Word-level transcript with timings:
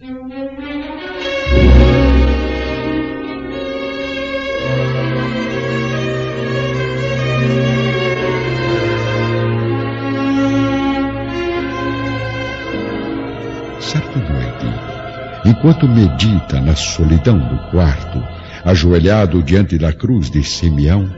Certa 0.00 0.14
noite, 14.20 14.66
enquanto 15.44 15.86
medita 15.86 16.58
na 16.62 16.74
solidão 16.74 17.38
do 17.38 17.58
quarto, 17.70 18.26
ajoelhado 18.64 19.42
diante 19.42 19.76
da 19.76 19.92
cruz 19.92 20.30
de 20.30 20.42
Simeão, 20.42 21.14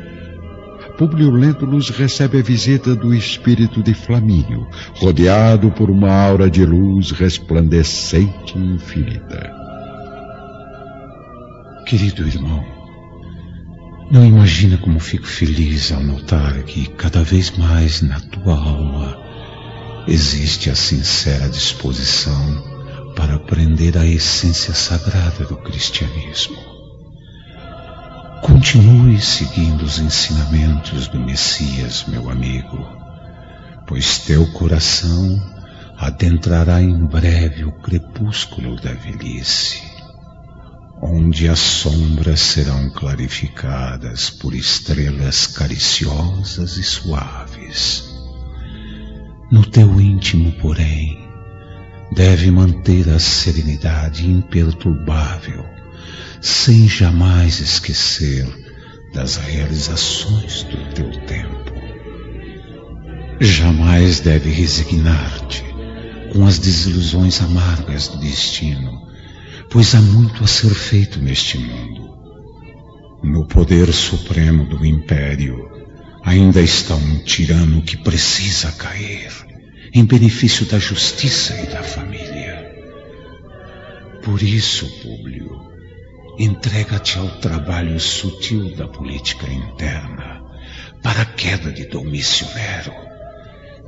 Públio 1.03 1.32
Lentulus 1.32 1.91
recebe 1.91 2.39
a 2.39 2.43
visita 2.43 2.95
do 2.95 3.12
espírito 3.12 3.82
de 3.82 3.93
Flamínio, 3.93 4.68
rodeado 4.95 5.68
por 5.73 5.91
uma 5.91 6.12
aura 6.12 6.48
de 6.48 6.64
luz 6.64 7.11
resplandecente 7.11 8.57
e 8.57 8.75
infinita. 8.75 9.53
Querido 11.86 12.25
irmão, 12.25 12.64
não 14.12 14.25
imagina 14.25 14.79
como 14.79 15.00
fico 15.00 15.26
feliz 15.26 15.90
ao 15.90 16.04
notar 16.04 16.62
que 16.62 16.86
cada 16.90 17.25
vez 17.25 17.50
mais 17.59 18.00
na 18.00 18.21
tua 18.21 18.54
alma 18.54 19.18
existe 20.07 20.71
a 20.71 20.76
sincera 20.76 21.48
disposição 21.48 22.62
para 23.17 23.34
aprender 23.34 23.98
a 23.98 24.07
essência 24.07 24.73
sagrada 24.73 25.46
do 25.46 25.57
cristianismo. 25.57 26.71
Continue 28.43 29.21
seguindo 29.21 29.82
os 29.82 30.01
ensinamentos 30.01 31.07
do 31.07 31.21
Messias, 31.21 32.05
meu 32.09 32.28
amigo, 32.28 32.77
pois 33.87 34.19
teu 34.19 34.51
coração 34.51 35.41
adentrará 35.97 36.83
em 36.83 37.06
breve 37.06 37.65
o 37.65 37.70
crepúsculo 37.70 38.75
da 38.81 38.92
velhice, 38.95 39.81
onde 41.01 41.48
as 41.48 41.61
sombras 41.61 42.41
serão 42.41 42.91
clarificadas 42.91 44.29
por 44.29 44.55
estrelas 44.55 45.47
cariciosas 45.47 46.77
e 46.79 46.83
suaves. 46.83 48.12
No 49.53 49.65
teu 49.65 50.01
íntimo, 50.01 50.51
porém, 50.61 51.29
deve 52.11 52.51
manter 52.51 53.09
a 53.09 53.21
serenidade 53.21 54.29
imperturbável 54.29 55.81
sem 56.41 56.89
jamais 56.89 57.61
esquecer 57.61 58.47
das 59.12 59.36
realizações 59.36 60.64
do 60.64 60.94
teu 60.94 61.11
tempo. 61.27 61.72
Jamais 63.41 64.20
deve 64.20 64.50
resignar-te 64.50 65.64
com 66.33 66.47
as 66.47 66.59
desilusões 66.59 67.41
amargas 67.42 68.09
do 68.09 68.19
destino, 68.19 69.03
pois 69.70 69.94
há 69.94 70.00
muito 70.00 70.44
a 70.44 70.47
ser 70.47 70.75
feito 70.75 71.20
neste 71.20 71.59
mundo. 71.59 72.11
No 73.22 73.47
poder 73.47 73.92
supremo 73.92 74.64
do 74.64 74.84
império, 74.84 75.56
ainda 76.25 76.61
está 76.61 76.94
um 76.94 77.19
tirano 77.19 77.83
que 77.83 77.97
precisa 77.97 78.72
cair 78.72 79.31
em 79.92 80.05
benefício 80.05 80.64
da 80.66 80.78
justiça 80.78 81.55
e 81.61 81.66
da 81.66 81.83
família. 81.83 82.70
Por 84.22 84.42
isso, 84.42 84.87
Públio, 85.03 85.72
entrega-te 86.38 87.19
ao 87.19 87.28
trabalho 87.41 87.98
sutil 88.00 88.75
da 88.75 88.88
política 88.88 89.47
interna 89.50 90.42
para 91.02 91.22
a 91.22 91.27
queda 91.27 91.70
de 91.70 91.84
Domício 91.86 92.47
Nero, 92.55 92.94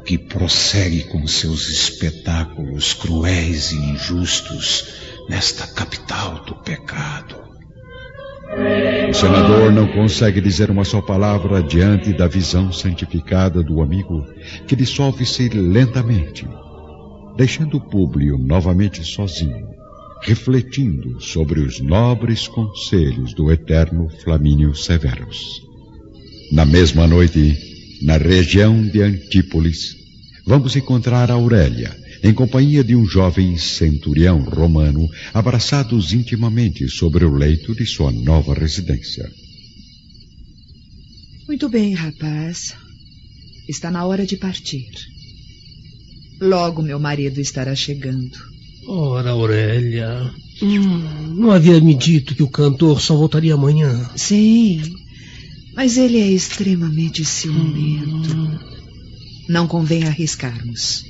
que 0.04 0.18
prossegue 0.18 1.04
com 1.04 1.26
seus 1.26 1.68
espetáculos 1.68 2.92
cruéis 2.92 3.72
e 3.72 3.76
injustos 3.76 4.94
nesta 5.28 5.66
capital 5.66 6.44
do 6.44 6.56
pecado. 6.56 7.42
O 9.08 9.14
senador 9.14 9.72
não 9.72 9.88
consegue 9.88 10.40
dizer 10.40 10.70
uma 10.70 10.84
só 10.84 11.00
palavra 11.00 11.62
diante 11.62 12.12
da 12.12 12.28
visão 12.28 12.70
santificada 12.72 13.62
do 13.62 13.80
amigo, 13.80 14.22
que 14.66 14.76
dissolve-se 14.76 15.48
lentamente, 15.48 16.46
deixando 17.36 17.80
Públio 17.80 18.36
novamente 18.36 19.02
sozinho 19.02 19.73
refletindo 20.24 21.20
sobre 21.20 21.60
os 21.60 21.80
nobres 21.80 22.48
conselhos 22.48 23.34
do 23.34 23.52
eterno 23.52 24.08
Flamínio 24.22 24.74
Severus. 24.74 25.62
Na 26.50 26.64
mesma 26.64 27.06
noite, 27.06 27.58
na 28.00 28.16
região 28.16 28.82
de 28.88 29.02
Antípolis, 29.02 29.94
vamos 30.46 30.76
encontrar 30.76 31.30
Aurélia, 31.30 31.94
em 32.22 32.32
companhia 32.32 32.82
de 32.82 32.96
um 32.96 33.04
jovem 33.04 33.58
centurião 33.58 34.40
romano, 34.40 35.06
abraçados 35.34 36.14
intimamente 36.14 36.88
sobre 36.88 37.26
o 37.26 37.34
leito 37.34 37.74
de 37.74 37.84
sua 37.84 38.10
nova 38.10 38.54
residência. 38.54 39.30
Muito 41.46 41.68
bem, 41.68 41.92
rapaz. 41.92 42.74
Está 43.68 43.90
na 43.90 44.06
hora 44.06 44.24
de 44.24 44.38
partir. 44.38 44.88
Logo 46.40 46.80
meu 46.80 46.98
marido 46.98 47.42
estará 47.42 47.74
chegando. 47.74 48.53
Ora, 48.86 49.30
Aurélia. 49.30 50.30
Hum, 50.62 51.34
não 51.36 51.50
havia 51.50 51.80
me 51.80 51.94
dito 51.94 52.34
que 52.34 52.42
o 52.42 52.50
cantor 52.50 53.00
só 53.00 53.16
voltaria 53.16 53.54
amanhã. 53.54 54.10
Sim, 54.16 54.82
mas 55.74 55.96
ele 55.96 56.18
é 56.18 56.28
extremamente 56.28 57.24
ciumento. 57.24 58.36
Hum. 58.36 58.58
Não 59.48 59.66
convém 59.66 60.04
arriscarmos. 60.04 61.04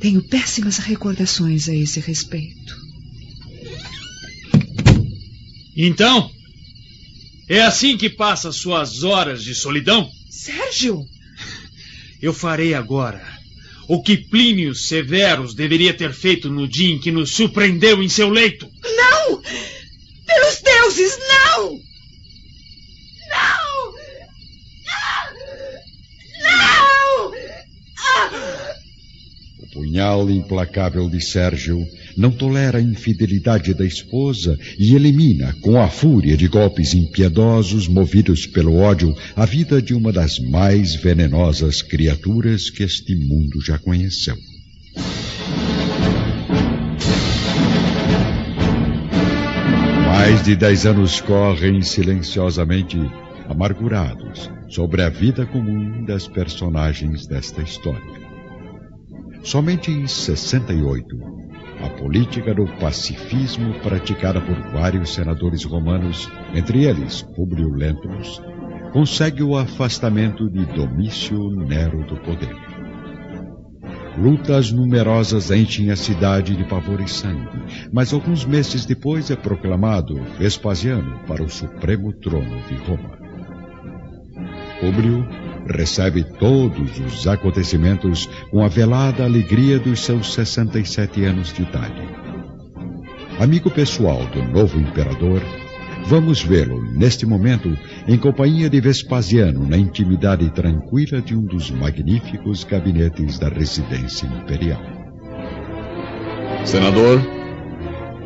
Tenho 0.00 0.22
péssimas 0.22 0.78
recordações 0.78 1.68
a 1.68 1.74
esse 1.74 2.00
respeito. 2.00 2.76
Então, 5.76 6.30
é 7.48 7.62
assim 7.62 7.96
que 7.96 8.08
passa 8.08 8.52
suas 8.52 9.02
horas 9.02 9.42
de 9.42 9.54
solidão? 9.54 10.08
Sérgio! 10.30 11.04
Eu 12.22 12.32
farei 12.32 12.74
agora 12.74 13.33
o 13.86 14.02
que 14.02 14.16
Plínio 14.16 14.74
Severus 14.74 15.54
deveria 15.54 15.94
ter 15.94 16.12
feito 16.12 16.50
no 16.50 16.66
dia 16.68 16.94
em 16.94 16.98
que 16.98 17.10
nos 17.10 17.32
surpreendeu 17.32 18.02
em 18.02 18.08
seu 18.08 18.28
leito. 18.28 18.68
Não! 18.82 19.42
Pelos 20.26 20.60
deuses, 20.62 21.18
não! 21.28 21.70
Não! 23.30 23.94
Não! 26.42 27.32
O 29.60 29.70
punhal 29.72 30.30
implacável 30.30 31.08
de 31.08 31.20
Sérgio 31.20 31.84
não 32.16 32.30
tolera 32.30 32.78
a 32.78 32.82
infidelidade 32.82 33.74
da 33.74 33.84
esposa 33.84 34.58
e 34.78 34.94
elimina, 34.94 35.54
com 35.60 35.80
a 35.80 35.88
fúria 35.88 36.36
de 36.36 36.48
golpes 36.48 36.94
impiedosos 36.94 37.88
movidos 37.88 38.46
pelo 38.46 38.76
ódio, 38.76 39.14
a 39.34 39.44
vida 39.44 39.80
de 39.80 39.94
uma 39.94 40.12
das 40.12 40.38
mais 40.38 40.94
venenosas 40.94 41.82
criaturas 41.82 42.70
que 42.70 42.82
este 42.82 43.14
mundo 43.14 43.60
já 43.60 43.78
conheceu. 43.78 44.36
Mais 50.06 50.42
de 50.42 50.56
dez 50.56 50.86
anos 50.86 51.20
correm 51.20 51.82
silenciosamente, 51.82 52.98
amargurados, 53.48 54.50
sobre 54.68 55.02
a 55.02 55.08
vida 55.10 55.44
comum 55.44 56.04
das 56.04 56.26
personagens 56.26 57.26
desta 57.26 57.62
história. 57.62 58.24
Somente 59.42 59.90
em 59.90 60.06
68, 60.06 61.43
a 61.84 61.90
política 61.90 62.54
do 62.54 62.66
pacifismo 62.78 63.74
praticada 63.80 64.40
por 64.40 64.56
vários 64.72 65.12
senadores 65.12 65.64
romanos, 65.64 66.30
entre 66.54 66.84
eles 66.84 67.22
Publio 67.22 67.68
Lentulus, 67.68 68.40
consegue 68.92 69.42
o 69.42 69.56
afastamento 69.56 70.48
de 70.48 70.64
Domício 70.66 71.50
Nero 71.50 72.04
do 72.06 72.16
poder. 72.16 72.54
Lutas 74.16 74.70
numerosas 74.70 75.50
enchem 75.50 75.90
a 75.90 75.96
cidade 75.96 76.56
de 76.56 76.64
pavor 76.64 77.00
e 77.00 77.08
sangue, 77.08 77.60
mas 77.92 78.12
alguns 78.12 78.44
meses 78.44 78.86
depois 78.86 79.30
é 79.30 79.36
proclamado 79.36 80.14
Vespasiano 80.38 81.18
para 81.26 81.42
o 81.42 81.50
supremo 81.50 82.12
trono 82.12 82.62
de 82.68 82.76
Roma. 82.76 83.18
Públio 84.80 85.26
recebe 85.68 86.24
todos 86.24 86.98
os 86.98 87.26
acontecimentos 87.26 88.28
com 88.50 88.62
a 88.62 88.68
velada 88.68 89.24
alegria 89.24 89.78
dos 89.78 90.00
seus 90.00 90.34
67 90.34 91.24
anos 91.24 91.52
de 91.52 91.62
idade. 91.62 92.02
Amigo 93.38 93.70
pessoal 93.70 94.24
do 94.26 94.42
novo 94.42 94.78
imperador, 94.78 95.42
vamos 96.06 96.42
vê-lo 96.42 96.82
neste 96.92 97.26
momento 97.26 97.76
em 98.06 98.16
companhia 98.18 98.70
de 98.70 98.80
Vespasiano 98.80 99.66
na 99.66 99.76
intimidade 99.76 100.48
tranquila 100.50 101.20
de 101.20 101.34
um 101.34 101.42
dos 101.42 101.70
magníficos 101.70 102.62
gabinetes 102.62 103.38
da 103.38 103.48
residência 103.48 104.26
imperial. 104.26 104.82
Senador, 106.64 107.20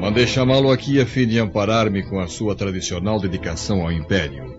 mandei 0.01 0.27
chamá-lo 0.27 0.71
aqui 0.71 1.01
a 1.01 1.07
fim 1.07 1.27
de 1.27 1.39
amparar-me 1.39 2.03
com 2.03 2.21
a 2.21 2.29
sua 2.29 2.55
tradicional 2.55 3.19
dedicação 3.19 3.83
ao 3.83 3.91
império 3.91 4.58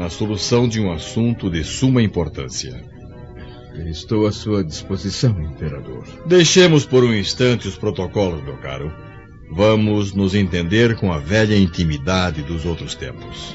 na 0.00 0.08
solução 0.08 0.66
de 0.66 0.80
um 0.80 0.90
assunto 0.90 1.50
de 1.50 1.62
suma 1.62 2.02
importância. 2.02 2.82
Estou 3.84 4.26
à 4.26 4.32
sua 4.32 4.64
disposição, 4.64 5.38
imperador. 5.38 6.06
Deixemos 6.24 6.86
por 6.86 7.04
um 7.04 7.12
instante 7.12 7.68
os 7.68 7.76
protocolos, 7.76 8.42
meu 8.42 8.56
caro. 8.56 8.90
Vamos 9.52 10.14
nos 10.14 10.34
entender 10.34 10.96
com 10.96 11.12
a 11.12 11.18
velha 11.18 11.54
intimidade 11.54 12.42
dos 12.42 12.64
outros 12.64 12.94
tempos. 12.94 13.54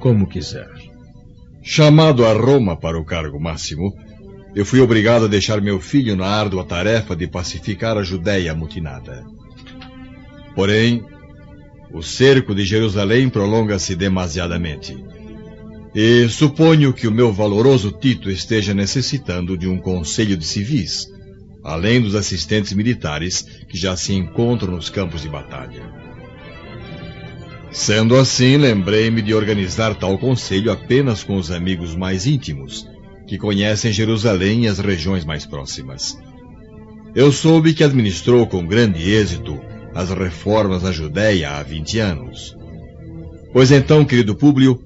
Como 0.00 0.26
quiser. 0.26 0.68
Chamado 1.62 2.26
a 2.26 2.32
Roma 2.32 2.76
para 2.76 2.98
o 2.98 3.04
cargo 3.04 3.38
máximo, 3.38 3.94
eu 4.56 4.66
fui 4.66 4.80
obrigado 4.80 5.26
a 5.26 5.28
deixar 5.28 5.60
meu 5.60 5.78
filho 5.78 6.16
na 6.16 6.26
árdua 6.26 6.64
tarefa 6.64 7.14
de 7.14 7.28
pacificar 7.28 7.96
a 7.96 8.02
Judéia 8.02 8.52
mutinada. 8.52 9.24
Porém, 10.56 11.04
o 11.92 12.02
cerco 12.02 12.52
de 12.52 12.64
Jerusalém 12.64 13.28
prolonga-se 13.28 13.94
demasiadamente. 13.94 14.96
E 16.00 16.28
suponho 16.28 16.92
que 16.92 17.08
o 17.08 17.10
meu 17.10 17.32
valoroso 17.32 17.90
Tito 17.90 18.30
esteja 18.30 18.72
necessitando 18.72 19.58
de 19.58 19.66
um 19.66 19.80
conselho 19.80 20.36
de 20.36 20.46
civis, 20.46 21.08
além 21.64 22.00
dos 22.00 22.14
assistentes 22.14 22.72
militares 22.72 23.44
que 23.68 23.76
já 23.76 23.96
se 23.96 24.14
encontram 24.14 24.76
nos 24.76 24.88
campos 24.88 25.22
de 25.22 25.28
batalha. 25.28 25.82
Sendo 27.72 28.14
assim, 28.14 28.56
lembrei-me 28.56 29.20
de 29.20 29.34
organizar 29.34 29.92
tal 29.96 30.16
conselho 30.16 30.70
apenas 30.70 31.24
com 31.24 31.36
os 31.36 31.50
amigos 31.50 31.96
mais 31.96 32.28
íntimos, 32.28 32.86
que 33.26 33.36
conhecem 33.36 33.92
Jerusalém 33.92 34.66
e 34.66 34.68
as 34.68 34.78
regiões 34.78 35.24
mais 35.24 35.44
próximas. 35.46 36.16
Eu 37.12 37.32
soube 37.32 37.74
que 37.74 37.82
administrou 37.82 38.46
com 38.46 38.64
grande 38.64 39.02
êxito 39.02 39.58
as 39.92 40.10
reformas 40.10 40.84
na 40.84 40.92
Judéia 40.92 41.56
há 41.56 41.62
20 41.64 41.98
anos. 41.98 42.56
Pois 43.52 43.72
então, 43.72 44.04
querido 44.04 44.36
Públio, 44.36 44.80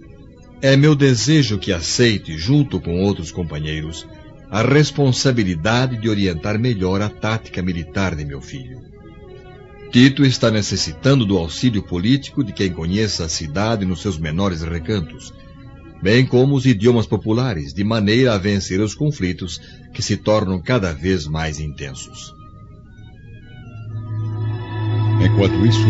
é 0.63 0.77
meu 0.77 0.95
desejo 0.95 1.59
que 1.59 1.73
aceite, 1.73 2.39
junto 2.39 2.81
com 2.81 3.03
outros 3.03 3.33
companheiros, 3.33 4.07
a 4.49 4.63
responsabilidade 4.63 6.01
de 6.01 6.09
orientar 6.09 6.57
melhor 6.57 7.03
a 7.03 7.09
tática 7.09 7.61
militar 7.61 8.15
de 8.15 8.25
meu 8.25 8.41
filho. 8.41 8.81
Tito 9.91 10.25
está 10.25 10.53
necessitando 10.53 11.27
do 11.27 11.37
auxílio 11.37 11.83
político 11.83 12.45
de 12.45 12.53
quem 12.53 12.73
conheça 12.73 13.25
a 13.25 13.29
cidade 13.29 13.85
nos 13.85 14.01
seus 14.01 14.17
menores 14.17 14.63
recantos, 14.63 15.35
bem 16.01 16.25
como 16.25 16.55
os 16.55 16.65
idiomas 16.65 17.07
populares, 17.07 17.75
de 17.75 17.83
maneira 17.83 18.35
a 18.35 18.39
vencer 18.39 18.81
os 18.81 18.95
conflitos 18.95 19.61
que 19.93 20.01
se 20.01 20.17
tornam 20.17 20.63
cada 20.63 20.93
vez 20.93 21.27
mais 21.27 21.59
intensos. 21.59 22.33
Enquanto 25.21 25.67
isso, 25.67 25.87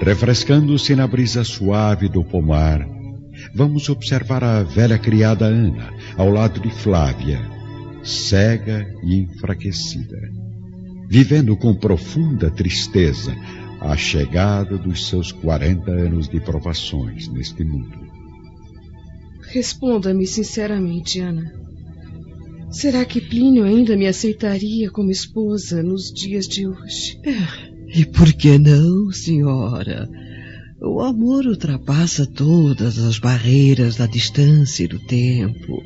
refrescando-se 0.00 0.96
na 0.96 1.06
brisa 1.06 1.44
suave 1.44 2.08
do 2.08 2.24
pomar, 2.24 2.95
vamos 3.54 3.88
observar 3.88 4.42
a 4.44 4.62
velha 4.62 4.98
criada 4.98 5.46
Ana 5.46 5.92
ao 6.16 6.30
lado 6.30 6.60
de 6.60 6.70
Flávia, 6.70 7.40
cega 8.02 8.86
e 9.02 9.16
enfraquecida, 9.16 10.18
vivendo 11.08 11.56
com 11.56 11.74
profunda 11.74 12.50
tristeza 12.50 13.34
a 13.80 13.96
chegada 13.96 14.76
dos 14.76 15.08
seus 15.08 15.32
40 15.32 15.90
anos 15.90 16.28
de 16.28 16.40
provações 16.40 17.28
neste 17.28 17.64
mundo. 17.64 18.06
Responda-me 19.42 20.26
sinceramente, 20.26 21.20
Ana. 21.20 21.52
Será 22.70 23.04
que 23.04 23.20
Plínio 23.20 23.64
ainda 23.64 23.96
me 23.96 24.06
aceitaria 24.06 24.90
como 24.90 25.10
esposa 25.10 25.82
nos 25.82 26.12
dias 26.12 26.46
de 26.48 26.66
hoje? 26.66 27.18
É. 27.24 27.98
E 27.98 28.04
por 28.04 28.32
que 28.32 28.58
não, 28.58 29.10
senhora? 29.12 30.08
O 30.80 31.00
amor 31.00 31.46
ultrapassa 31.46 32.26
todas 32.26 32.98
as 32.98 33.18
barreiras 33.18 33.96
da 33.96 34.06
distância 34.06 34.84
e 34.84 34.88
do 34.88 34.98
tempo. 34.98 35.82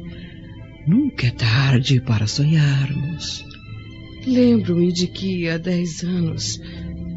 Nunca 0.87 1.29
é 1.29 1.31
tarde 1.31 2.01
para 2.01 2.27
sonharmos. 2.27 3.45
Lembro-me 4.27 4.93
de 4.93 5.07
que 5.07 5.49
há 5.49 5.59
dez 5.59 6.03
anos 6.03 6.61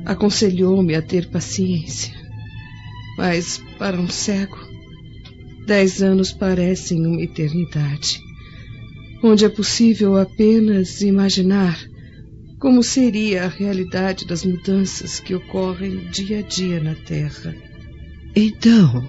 aconselhou-me 0.05 0.93
a 0.93 1.01
ter 1.01 1.27
paciência. 1.29 2.13
Mas 3.17 3.61
para 3.79 3.99
um 3.99 4.07
cego, 4.07 4.59
dez 5.65 6.01
anos 6.03 6.31
parecem 6.31 7.05
uma 7.05 7.21
eternidade, 7.21 8.19
onde 9.23 9.45
é 9.45 9.49
possível 9.49 10.15
apenas 10.15 11.01
imaginar 11.01 11.79
como 12.63 12.81
seria 12.81 13.44
a 13.44 13.50
realidade 13.50 14.25
das 14.25 14.45
mudanças 14.45 15.19
que 15.19 15.36
ocorrem 15.36 16.07
dia 16.10 16.39
a 16.39 16.42
dia 16.42 16.80
na 16.80 16.95
Terra. 16.95 17.54
Então, 18.33 19.06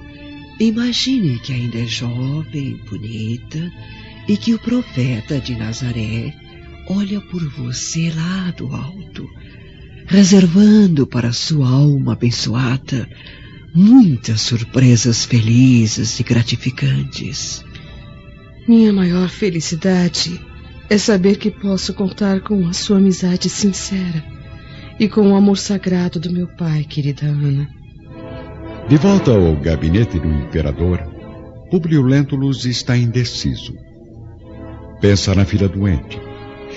imagine 0.59 1.39
que 1.39 1.53
ainda 1.53 1.79
é 1.79 1.87
jovem, 1.87 2.81
bonita, 2.91 3.71
e 4.27 4.37
que 4.37 4.53
o 4.55 4.59
profeta 4.59 5.39
de 5.39 5.55
Nazaré 5.55 6.35
olha 6.89 7.21
por 7.21 7.49
você 7.51 8.11
lá 8.11 8.51
do 8.57 8.75
alto, 8.75 9.25
reservando 10.09 11.07
para 11.07 11.33
sua 11.33 11.69
alma 11.69 12.15
abençoada 12.15 13.09
muitas 13.73 14.41
surpresas 14.41 15.25
felizes 15.25 16.19
e 16.19 16.25
gratificantes. 16.25 17.65
Minha 18.67 18.93
maior 18.93 19.29
felicidade 19.29 20.41
é 20.89 20.99
saber 20.99 21.37
que 21.37 21.51
posso 21.51 21.95
contar 21.95 22.41
com 22.41 22.67
a 22.69 22.73
sua 22.73 22.99
amizade 22.99 23.49
sincera 23.49 24.23
e 24.99 25.09
com 25.09 25.33
o 25.33 25.35
amor 25.35 25.59
sagrado 25.59 26.21
do 26.21 26.31
meu 26.31 26.47
pai, 26.47 26.85
querida 26.85 27.27
Ana. 27.27 27.69
De 28.89 28.97
volta 28.97 29.33
ao 29.33 29.57
gabinete 29.57 30.19
do 30.19 30.29
imperador, 30.29 31.01
Publio 31.71 32.03
Lentulus 32.03 32.67
está 32.67 32.97
indeciso. 32.97 33.75
Pensa 35.01 35.35
na 35.35 35.45
filha 35.45 35.69
doente, 35.69 36.21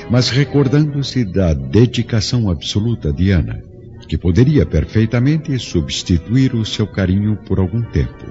mas 0.09 0.29
recordando-se 0.29 1.25
da 1.25 1.53
dedicação 1.53 2.49
absoluta 2.49 3.11
de 3.11 3.31
Ana, 3.31 3.61
que 4.07 4.17
poderia 4.17 4.65
perfeitamente 4.65 5.59
substituir 5.59 6.55
o 6.55 6.65
seu 6.65 6.87
carinho 6.87 7.37
por 7.45 7.59
algum 7.59 7.81
tempo, 7.83 8.25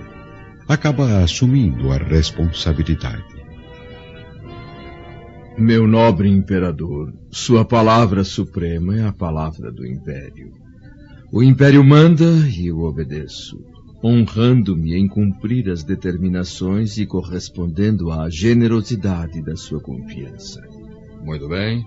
acaba 0.67 1.23
assumindo 1.23 1.93
a 1.93 1.99
responsabilidade. 1.99 3.36
Meu 5.58 5.87
nobre 5.87 6.29
imperador, 6.29 7.14
sua 7.31 7.64
palavra 7.64 8.23
suprema 8.25 8.94
é 8.94 9.06
a 9.06 9.12
palavra 9.12 9.73
do 9.73 9.87
império. 9.87 10.53
O 11.32 11.43
império 11.43 11.82
manda 11.82 12.25
e 12.25 12.67
eu 12.67 12.81
obedeço, 12.81 13.58
honrando-me 14.05 14.94
em 14.94 15.08
cumprir 15.08 15.70
as 15.70 15.82
determinações 15.82 16.99
e 16.99 17.06
correspondendo 17.06 18.12
à 18.12 18.29
generosidade 18.29 19.43
da 19.43 19.56
sua 19.56 19.81
confiança. 19.81 20.61
Muito 21.25 21.49
bem. 21.49 21.82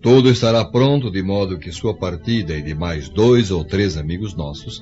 Tudo 0.00 0.30
estará 0.30 0.64
pronto 0.64 1.10
de 1.10 1.24
modo 1.24 1.58
que 1.58 1.72
sua 1.72 1.98
partida 1.98 2.56
e 2.56 2.62
de 2.62 2.72
mais 2.72 3.08
dois 3.08 3.50
ou 3.50 3.64
três 3.64 3.96
amigos 3.96 4.36
nossos 4.36 4.80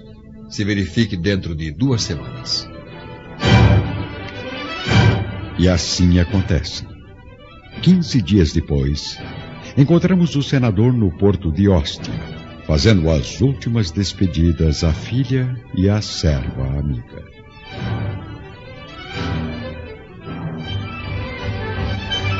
se 0.51 0.63
verifique 0.63 1.17
dentro 1.17 1.57
de 1.57 1.73
duas 1.73 2.03
semanas. 2.03 2.69
E 5.59 5.67
assim 5.67 6.19
acontece. 6.19 6.98
Quinze 7.83 8.21
dias 8.21 8.53
depois, 8.53 9.19
encontramos 9.77 10.35
o 10.35 10.43
senador 10.43 10.93
no 10.93 11.11
porto 11.13 11.53
de 11.53 11.69
Ostia, 11.69 12.13
fazendo 12.67 13.09
as 13.09 13.41
últimas 13.41 13.91
despedidas 13.91 14.83
à 14.83 14.93
filha 14.93 15.57
e 15.77 15.89
à 15.89 16.03
serva 16.03 16.67
amiga. 16.79 17.25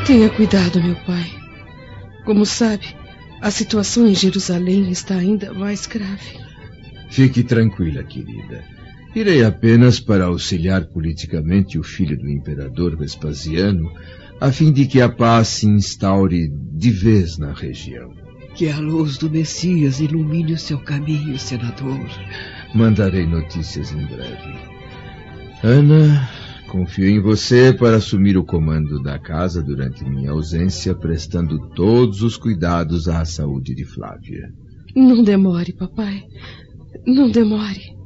Tenha 0.07 0.29
cuidado, 0.31 0.83
meu 0.83 0.97
pai. 1.07 1.31
Como 2.25 2.45
sabe, 2.45 2.87
a 3.41 3.51
situação 3.51 4.09
em 4.09 4.15
Jerusalém 4.15 4.91
está 4.91 5.15
ainda 5.15 5.55
mais 5.55 5.87
grave. 5.87 6.37
Fique 7.11 7.45
tranquila, 7.45 8.03
querida. 8.03 8.65
Irei 9.15 9.45
apenas 9.45 10.01
para 10.01 10.25
auxiliar 10.25 10.87
politicamente 10.87 11.79
o 11.79 11.83
filho 11.83 12.19
do 12.19 12.29
imperador 12.29 12.97
Vespasiano 12.97 13.91
a 14.41 14.53
fim 14.53 14.73
de 14.73 14.87
que 14.87 15.01
a 15.01 15.09
paz 15.09 15.49
se 15.49 15.67
instaure 15.67 16.49
de 16.73 16.91
vez 16.91 17.39
na 17.39 17.53
região. 17.53 18.13
Que 18.55 18.69
a 18.69 18.79
luz 18.79 19.19
do 19.19 19.31
Messias 19.31 20.01
ilumine 20.01 20.53
o 20.53 20.59
seu 20.59 20.79
caminho, 20.79 21.39
senador. 21.39 22.07
Mandarei 22.75 23.27
notícias 23.27 23.93
em 23.93 24.05
breve. 24.07 24.55
Ana, 25.63 26.29
confio 26.69 27.09
em 27.09 27.21
você 27.21 27.73
para 27.73 27.97
assumir 27.97 28.37
o 28.37 28.45
comando 28.45 29.03
da 29.03 29.19
casa 29.19 29.63
durante 29.63 30.05
minha 30.05 30.31
ausência, 30.31 30.95
prestando 30.95 31.59
todos 31.71 32.23
os 32.23 32.37
cuidados 32.37 33.09
à 33.09 33.25
saúde 33.25 33.75
de 33.75 33.85
Flávia. 33.85 34.53
Não 34.95 35.23
demore, 35.23 35.73
papai. 35.73 36.23
Não 37.07 37.31
demore. 37.31 37.97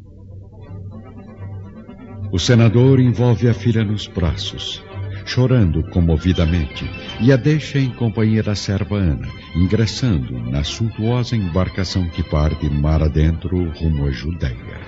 O 2.30 2.38
senador 2.38 3.00
envolve 3.00 3.48
a 3.48 3.54
filha 3.54 3.84
nos 3.84 4.06
braços 4.06 4.81
chorando 5.24 5.82
comovidamente, 5.90 6.84
e 7.20 7.32
a 7.32 7.36
deixa 7.36 7.78
em 7.78 7.90
companhia 7.90 8.42
da 8.42 8.54
serva 8.54 8.96
Ana, 8.96 9.28
ingressando 9.56 10.38
na 10.50 10.64
suntuosa 10.64 11.36
embarcação 11.36 12.08
que 12.10 12.22
parte 12.22 12.68
mar 12.68 13.02
adentro 13.02 13.70
rumo 13.70 14.06
à 14.06 14.10
Judéia. 14.10 14.80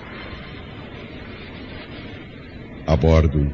A 2.87 2.95
bordo, 2.95 3.51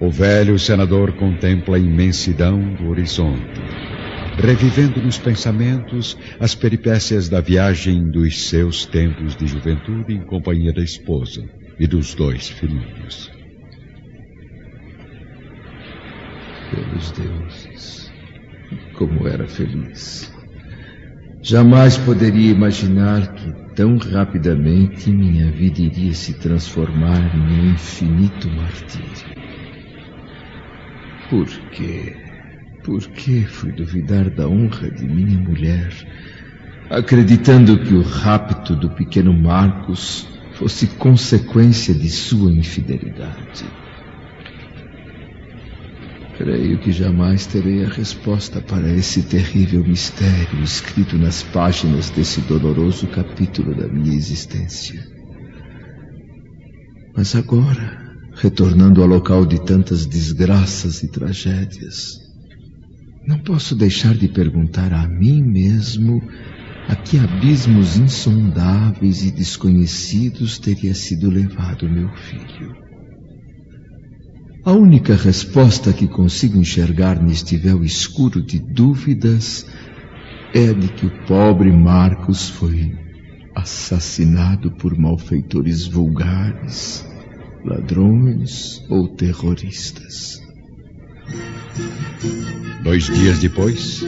O 0.00 0.10
velho 0.10 0.58
senador 0.58 1.12
contempla 1.12 1.76
a 1.76 1.80
imensidão 1.80 2.74
do 2.74 2.88
horizonte, 2.88 3.62
revivendo 4.36 5.00
nos 5.00 5.16
pensamentos 5.16 6.16
as 6.40 6.56
peripécias 6.56 7.28
da 7.28 7.40
viagem 7.40 8.10
dos 8.10 8.48
seus 8.48 8.84
tempos 8.84 9.36
de 9.36 9.46
juventude 9.46 10.12
em 10.12 10.24
companhia 10.24 10.72
da 10.72 10.82
esposa 10.82 11.44
e 11.78 11.86
dos 11.86 12.16
dois 12.16 12.48
filhinhos. 12.48 13.41
Pelos 16.72 17.12
deuses, 17.12 18.10
como 18.94 19.28
era 19.28 19.46
feliz. 19.46 20.32
Jamais 21.42 21.98
poderia 21.98 22.50
imaginar 22.50 23.34
que 23.34 23.52
tão 23.76 23.98
rapidamente 23.98 25.10
minha 25.10 25.52
vida 25.52 25.82
iria 25.82 26.14
se 26.14 26.40
transformar 26.40 27.36
em 27.36 27.74
infinito 27.74 28.48
martírio. 28.50 29.34
Por 31.28 31.46
quê? 31.72 32.16
Por 32.82 33.06
que 33.08 33.44
fui 33.44 33.70
duvidar 33.72 34.30
da 34.30 34.48
honra 34.48 34.90
de 34.90 35.06
minha 35.06 35.38
mulher, 35.38 35.92
acreditando 36.88 37.84
que 37.84 37.92
o 37.92 38.00
rapto 38.00 38.74
do 38.76 38.88
pequeno 38.94 39.34
Marcos 39.34 40.26
fosse 40.56 40.86
consequência 40.96 41.92
de 41.92 42.08
sua 42.08 42.50
infidelidade? 42.50 43.81
Creio 46.42 46.76
que 46.80 46.90
jamais 46.90 47.46
terei 47.46 47.84
a 47.84 47.88
resposta 47.88 48.60
para 48.60 48.92
esse 48.92 49.22
terrível 49.22 49.84
mistério 49.84 50.60
escrito 50.60 51.16
nas 51.16 51.44
páginas 51.44 52.10
desse 52.10 52.40
doloroso 52.40 53.06
capítulo 53.06 53.72
da 53.76 53.86
minha 53.86 54.12
existência. 54.12 55.06
Mas 57.16 57.36
agora, 57.36 57.96
retornando 58.34 59.00
ao 59.00 59.06
local 59.06 59.46
de 59.46 59.64
tantas 59.64 60.04
desgraças 60.04 61.04
e 61.04 61.08
tragédias, 61.12 62.18
não 63.24 63.38
posso 63.38 63.76
deixar 63.76 64.16
de 64.16 64.26
perguntar 64.26 64.92
a 64.92 65.06
mim 65.06 65.40
mesmo 65.44 66.20
a 66.88 66.96
que 66.96 67.20
abismos 67.20 67.96
insondáveis 67.98 69.22
e 69.22 69.30
desconhecidos 69.30 70.58
teria 70.58 70.92
sido 70.92 71.30
levado 71.30 71.88
meu 71.88 72.08
filho. 72.16 72.91
A 74.64 74.70
única 74.70 75.16
resposta 75.16 75.92
que 75.92 76.06
consigo 76.06 76.56
enxergar 76.56 77.20
neste 77.20 77.56
véu 77.56 77.82
escuro 77.82 78.40
de 78.40 78.60
dúvidas 78.60 79.66
é 80.54 80.72
de 80.72 80.86
que 80.86 81.04
o 81.04 81.26
pobre 81.26 81.72
Marcos 81.72 82.48
foi 82.48 82.96
assassinado 83.56 84.70
por 84.70 84.96
malfeitores 84.96 85.88
vulgares, 85.88 87.04
ladrões 87.64 88.80
ou 88.88 89.08
terroristas. 89.08 90.40
Dois 92.84 93.06
dias 93.06 93.40
depois, 93.40 94.04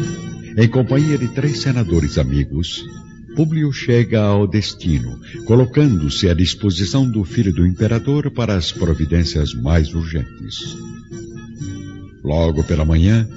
em 0.57 0.69
companhia 0.69 1.19
de 1.19 1.35
três 1.35 1.63
senadores 1.63 2.17
amigos, 2.17 2.85
Públio 3.35 3.73
chega 3.73 4.23
ao 4.23 4.47
destino, 4.47 5.21
colocando-se 5.45 6.29
à 6.29 6.35
disposição 6.35 7.09
do 7.09 7.25
filho 7.25 7.53
do 7.53 7.67
imperador 7.67 8.31
para 8.31 8.55
as 8.55 8.71
providências 8.71 9.53
mais 9.53 9.93
urgentes. 9.93 10.77
Logo 12.23 12.63
pela 12.65 12.85
manhã, 12.85 13.29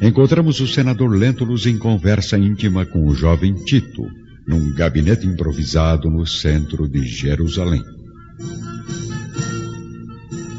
encontramos 0.00 0.60
o 0.60 0.66
senador 0.66 1.10
Lentulus 1.14 1.66
em 1.66 1.78
conversa 1.78 2.38
íntima 2.38 2.86
com 2.86 3.06
o 3.06 3.14
jovem 3.14 3.54
Tito, 3.54 4.06
num 4.46 4.72
gabinete 4.74 5.26
improvisado 5.26 6.10
no 6.10 6.26
centro 6.26 6.88
de 6.88 7.04
Jerusalém. 7.06 7.84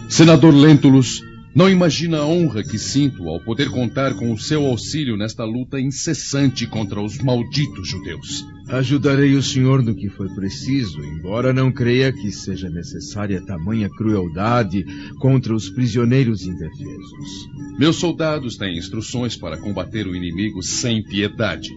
Senador 0.08 0.54
Lentulus, 0.54 1.24
não 1.56 1.70
imagina 1.70 2.18
a 2.18 2.26
honra 2.26 2.64
que 2.64 2.80
sinto 2.80 3.30
ao 3.30 3.40
poder 3.40 3.70
contar 3.70 4.16
com 4.16 4.32
o 4.32 4.38
seu 4.38 4.66
auxílio 4.66 5.16
nesta 5.16 5.44
luta 5.44 5.80
incessante 5.80 6.66
contra 6.66 7.00
os 7.00 7.20
malditos 7.20 7.88
judeus. 7.88 8.44
Ajudarei 8.68 9.36
o 9.36 9.44
senhor 9.44 9.84
no 9.84 9.94
que 9.94 10.10
for 10.10 10.34
preciso, 10.34 11.00
embora 11.04 11.54
não 11.54 11.72
creia 11.72 12.12
que 12.12 12.32
seja 12.32 12.70
necessária 12.70 13.46
tamanha 13.46 13.90
crueldade 13.90 14.84
contra 15.20 15.54
os 15.54 15.70
prisioneiros 15.70 16.44
indefesos. 16.44 17.50
Meus 17.78 17.98
soldados 17.98 18.58
têm 18.58 18.78
instruções 18.78 19.36
para 19.36 19.58
combater 19.58 20.08
o 20.08 20.16
inimigo 20.16 20.64
sem 20.64 21.04
piedade. 21.04 21.70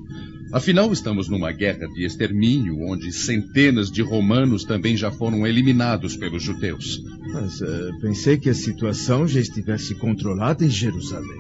Afinal, 0.53 0.93
estamos 0.93 1.29
numa 1.29 1.51
guerra 1.51 1.89
de 1.89 2.05
extermínio 2.05 2.81
onde 2.81 3.13
centenas 3.13 3.91
de 3.91 4.01
romanos 4.01 4.65
também 4.65 4.97
já 4.97 5.11
foram 5.11 5.47
eliminados 5.47 6.17
pelos 6.17 6.43
judeus. 6.43 7.03
Mas 7.33 7.61
uh, 7.61 7.99
pensei 8.01 8.39
que 8.39 8.49
a 8.49 8.55
situação 8.55 9.27
já 9.27 9.41
estivesse 9.41 9.95
controlada 9.97 10.65
em 10.65 10.71
Jerusalém. 10.71 11.39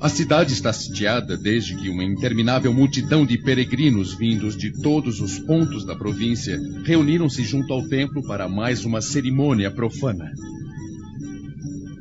A 0.00 0.08
cidade 0.08 0.52
está 0.52 0.72
sitiada 0.72 1.36
desde 1.36 1.74
que 1.76 1.88
uma 1.88 2.04
interminável 2.04 2.72
multidão 2.74 3.24
de 3.24 3.38
peregrinos 3.38 4.12
vindos 4.14 4.56
de 4.56 4.70
todos 4.70 5.20
os 5.20 5.38
pontos 5.38 5.86
da 5.86 5.96
província 5.96 6.60
reuniram-se 6.84 7.42
junto 7.44 7.72
ao 7.72 7.86
templo 7.88 8.22
para 8.22 8.48
mais 8.48 8.84
uma 8.84 9.00
cerimônia 9.00 9.70
profana. 9.70 10.32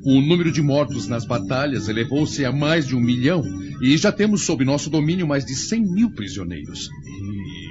O 0.04 0.22
número 0.22 0.52
de 0.52 0.62
mortos 0.62 1.08
nas 1.08 1.26
batalhas 1.26 1.88
elevou-se 1.88 2.44
a 2.44 2.52
mais 2.52 2.86
de 2.86 2.96
um 2.96 3.00
milhão 3.00 3.44
e 3.82 3.98
já 3.98 4.12
temos 4.12 4.44
sob 4.44 4.64
nosso 4.64 4.90
domínio 4.90 5.28
mais 5.28 5.46
de 5.46 5.56
cem 5.56 5.82
mil 5.82 6.12
prisioneiros. 6.12 6.90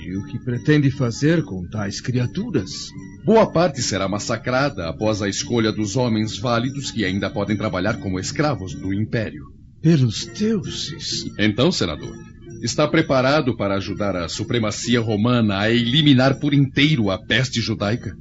E 0.06 0.16
o 0.16 0.26
que 0.26 0.38
pretende 0.38 0.90
fazer 0.90 1.42
com 1.44 1.66
tais 1.68 2.00
criaturas? 2.00 2.88
Boa 3.25 3.50
parte 3.50 3.82
será 3.82 4.08
massacrada 4.08 4.88
após 4.88 5.23
a 5.23 5.28
escolha 5.28 5.73
dos 5.73 5.96
homens 5.96 6.38
válidos 6.38 6.90
que 6.90 7.04
ainda 7.04 7.30
podem 7.30 7.56
trabalhar 7.56 7.99
como 7.99 8.20
escravos 8.20 8.75
do 8.75 8.92
Império. 8.92 9.44
Pelos 9.80 10.26
deuses. 10.26 11.26
Então, 11.38 11.73
senador, 11.73 12.14
está 12.62 12.87
preparado 12.88 13.56
para 13.56 13.75
ajudar 13.75 14.16
a 14.16 14.28
supremacia 14.28 15.00
romana 15.00 15.58
a 15.58 15.70
eliminar 15.70 16.38
por 16.38 16.54
inteiro 16.54 17.11
a 17.11 17.18
peste 17.18 17.61
judaica? 17.61 18.14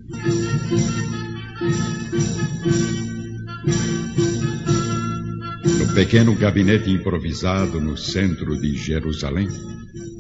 Pequeno 5.94 6.36
gabinete 6.36 6.90
improvisado 6.90 7.80
no 7.80 7.96
centro 7.96 8.60
de 8.60 8.76
Jerusalém, 8.76 9.48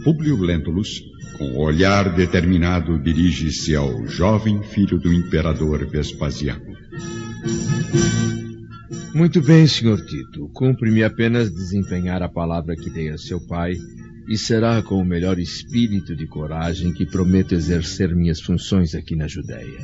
Publio 0.03 0.39
Lentulus, 0.39 1.01
com 1.37 1.57
olhar 1.57 2.13
determinado, 2.13 2.99
dirige-se 2.99 3.75
ao 3.75 4.05
jovem 4.05 4.61
filho 4.61 4.99
do 4.99 5.11
imperador 5.11 5.83
Vespasiano. 5.89 6.77
Muito 9.15 9.41
bem, 9.41 9.65
senhor 9.65 9.97
Tito. 10.05 10.47
Cumpre-me 10.53 11.03
apenas 11.03 11.51
desempenhar 11.51 12.21
a 12.21 12.29
palavra 12.29 12.75
que 12.75 12.89
dei 12.91 13.09
a 13.09 13.17
seu 13.17 13.39
pai, 13.47 13.73
e 14.27 14.37
será 14.37 14.81
com 14.81 14.95
o 14.95 15.05
melhor 15.05 15.37
espírito 15.39 16.15
de 16.15 16.25
coragem 16.25 16.93
que 16.93 17.05
prometo 17.05 17.53
exercer 17.53 18.15
minhas 18.15 18.39
funções 18.39 18.95
aqui 18.95 19.15
na 19.15 19.27
Judéia. 19.27 19.79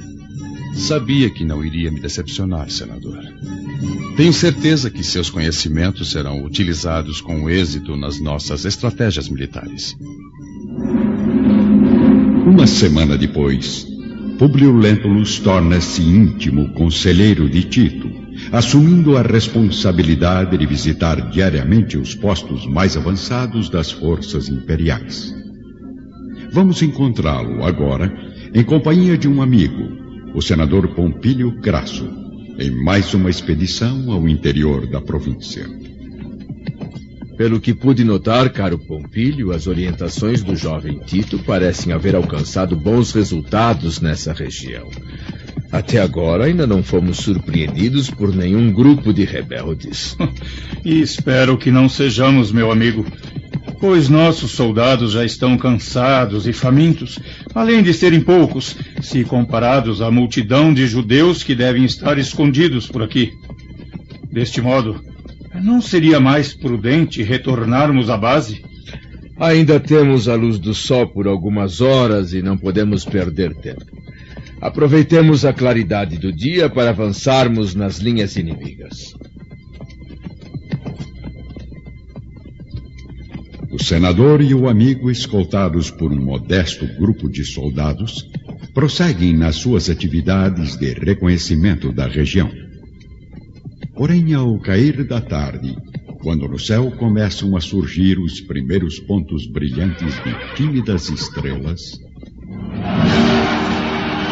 Sabia 0.74 1.30
que 1.30 1.44
não 1.44 1.64
iria 1.64 1.92
me 1.92 2.00
decepcionar, 2.00 2.70
senador. 2.70 3.20
Tenho 4.16 4.34
certeza 4.34 4.90
que 4.90 5.04
seus 5.04 5.30
conhecimentos 5.30 6.12
serão 6.12 6.44
utilizados 6.44 7.22
com 7.22 7.50
êxito 7.50 7.96
nas 7.96 8.20
nossas 8.20 8.66
estratégias 8.66 9.30
militares. 9.30 9.96
Uma 12.46 12.68
semana 12.68 13.18
depois, 13.18 13.88
Publio 14.38 14.78
Lentulus 14.78 15.40
torna-se 15.40 16.02
íntimo 16.02 16.74
conselheiro 16.74 17.50
de 17.50 17.64
Tito 17.64 18.19
assumindo 18.52 19.18
a 19.18 19.22
responsabilidade 19.22 20.58
de 20.58 20.66
visitar 20.66 21.30
diariamente 21.30 21.98
os 21.98 22.16
postos 22.16 22.66
mais 22.66 22.98
avançados 22.98 23.70
das 23.70 23.92
forças 23.92 24.50
imperiais. 24.50 25.34
Vamos 26.52 26.82
encontrá-lo 26.82 27.64
agora 27.64 28.12
em 28.54 28.64
companhia 28.64 29.18
de 29.18 29.28
um 29.28 29.42
amigo, 29.42 29.88
o 30.34 30.42
senador 30.42 30.96
Pompílio 30.96 31.60
Crasso, 31.62 32.10
em 32.58 32.72
mais 32.72 33.14
uma 33.14 33.30
expedição 33.30 34.12
ao 34.12 34.28
interior 34.28 34.88
da 34.88 35.00
província. 35.00 35.66
Pelo 37.38 37.62
que 37.62 37.74
pude 37.74 38.04
notar, 38.04 38.50
caro 38.50 38.78
Pompílio, 38.78 39.54
as 39.54 39.66
orientações 39.66 40.44
do 40.44 40.58
jovem 40.58 41.00
Tito 41.06 41.40
parecem 41.40 41.94
haver 41.94 42.14
alcançado 42.14 42.76
bons 42.76 43.14
resultados 43.14 44.02
nessa 44.02 44.34
região. 44.34 44.90
Até 45.72 46.02
agora 46.02 46.46
ainda 46.46 46.66
não 46.66 46.82
fomos 46.82 47.18
surpreendidos 47.18 48.10
por 48.10 48.36
nenhum 48.36 48.74
grupo 48.74 49.14
de 49.14 49.24
rebeldes. 49.24 50.18
e 50.84 51.00
espero 51.00 51.58
que 51.58 51.70
não 51.70 51.88
sejamos, 51.88 52.52
meu 52.52 52.72
amigo, 52.72 53.06
pois 53.80 54.10
nossos 54.10 54.52
soldados 54.52 55.12
já 55.12 55.24
estão 55.24 55.58
cansados 55.58 56.48
e 56.48 56.54
famintos, 56.54 57.20
além 57.54 57.84
de 57.84 57.94
serem 57.94 58.20
poucos, 58.20 58.76
se 59.02 59.24
comparados 59.24 60.02
à 60.02 60.10
multidão 60.10 60.74
de 60.74 60.88
judeus 60.88 61.44
que 61.44 61.54
devem 61.54 61.86
estar 61.86 62.18
escondidos 62.18 62.88
por 62.88 63.04
aqui. 63.04 63.32
Deste 64.32 64.62
modo, 64.62 65.00
não 65.64 65.82
seria 65.82 66.20
mais 66.20 66.54
prudente 66.54 67.22
retornarmos 67.22 68.10
à 68.10 68.18
base? 68.18 68.64
Ainda 69.40 69.80
temos 69.80 70.28
a 70.28 70.36
luz 70.36 70.60
do 70.60 70.74
sol 70.74 71.08
por 71.08 71.28
algumas 71.28 71.80
horas 71.80 72.34
e 72.34 72.42
não 72.42 72.58
podemos 72.58 73.06
perder 73.06 73.56
tempo. 73.56 73.86
Aproveitemos 74.62 75.46
a 75.46 75.54
claridade 75.54 76.18
do 76.18 76.34
dia 76.34 76.70
para 76.70 76.90
avançarmos 76.90 77.74
nas 77.74 78.00
linhas 78.00 78.36
inimigas. 78.36 79.14
O 83.72 83.82
senador 83.82 84.42
e 84.42 84.54
o 84.54 84.68
amigo, 84.68 85.10
escoltados 85.10 85.90
por 85.90 86.12
um 86.12 86.22
modesto 86.22 86.86
grupo 86.98 87.30
de 87.30 87.46
soldados, 87.46 88.30
prosseguem 88.74 89.34
nas 89.34 89.56
suas 89.56 89.90
atividades 89.90 90.76
de 90.76 90.94
reconhecimento 90.94 91.94
da 91.94 92.06
região. 92.06 92.52
Porém, 93.96 94.34
ao 94.34 94.60
cair 94.60 95.06
da 95.06 95.22
tarde, 95.22 95.78
quando 96.22 96.50
no 96.50 96.60
céu 96.60 96.92
começam 96.92 97.56
a 97.56 97.62
surgir 97.62 98.20
os 98.20 98.42
primeiros 98.42 99.00
pontos 99.00 99.48
brilhantes 99.48 100.14
de 100.24 100.56
tímidas 100.56 101.10
estrelas, 101.10 101.98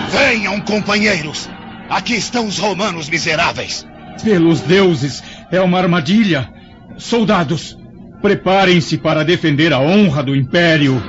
Venham, 0.10 0.60
companheiros! 0.62 1.50
Aqui 1.90 2.16
estão 2.16 2.48
os 2.48 2.58
romanos 2.58 3.10
miseráveis! 3.10 3.86
Pelos 4.24 4.62
deuses, 4.62 5.24
é 5.52 5.62
uma 5.62 5.78
armadilha! 5.78 6.50
Soldados, 6.98 7.78
preparem-se 8.22 8.98
para 8.98 9.24
defender 9.24 9.74
a 9.74 9.80
honra 9.80 10.24
do 10.24 10.36
Império! 10.36 11.02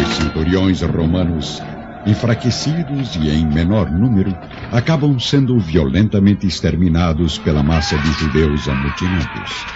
Os 0.00 0.16
centuriões 0.16 0.82
romanos, 0.82 1.62
enfraquecidos 2.06 3.16
e 3.16 3.30
em 3.30 3.46
menor 3.46 3.90
número, 3.90 4.36
acabam 4.72 5.18
sendo 5.18 5.58
violentamente 5.58 6.46
exterminados 6.46 7.38
pela 7.38 7.62
massa 7.62 7.96
de 7.98 8.12
judeus 8.12 8.68
amotinados. 8.68 9.66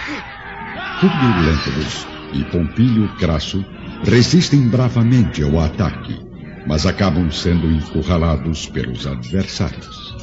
Publio 1.01 1.41
Lentulus 1.41 2.07
e 2.33 2.43
Pompílio 2.45 3.09
Crasso 3.17 3.65
resistem 4.03 4.67
bravamente 4.67 5.43
ao 5.43 5.59
ataque, 5.59 6.19
mas 6.65 6.85
acabam 6.85 7.31
sendo 7.31 7.71
encurralados 7.71 8.65
pelos 8.67 9.05
adversários. 9.05 10.15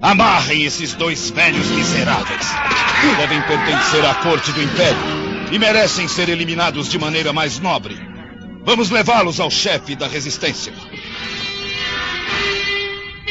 Amarrem 0.00 0.64
esses 0.64 0.94
dois 0.94 1.30
velhos 1.30 1.66
miseráveis. 1.70 2.46
Devem 3.18 3.40
pertencer 3.42 4.04
à 4.04 4.14
corte 4.14 4.52
do 4.52 4.62
Império 4.62 4.98
e 5.52 5.58
merecem 5.58 6.08
ser 6.08 6.28
eliminados 6.28 6.88
de 6.88 6.98
maneira 6.98 7.32
mais 7.32 7.58
nobre. 7.60 7.96
Vamos 8.64 8.90
levá-los 8.90 9.38
ao 9.38 9.50
chefe 9.50 9.94
da 9.94 10.08
resistência. 10.08 10.72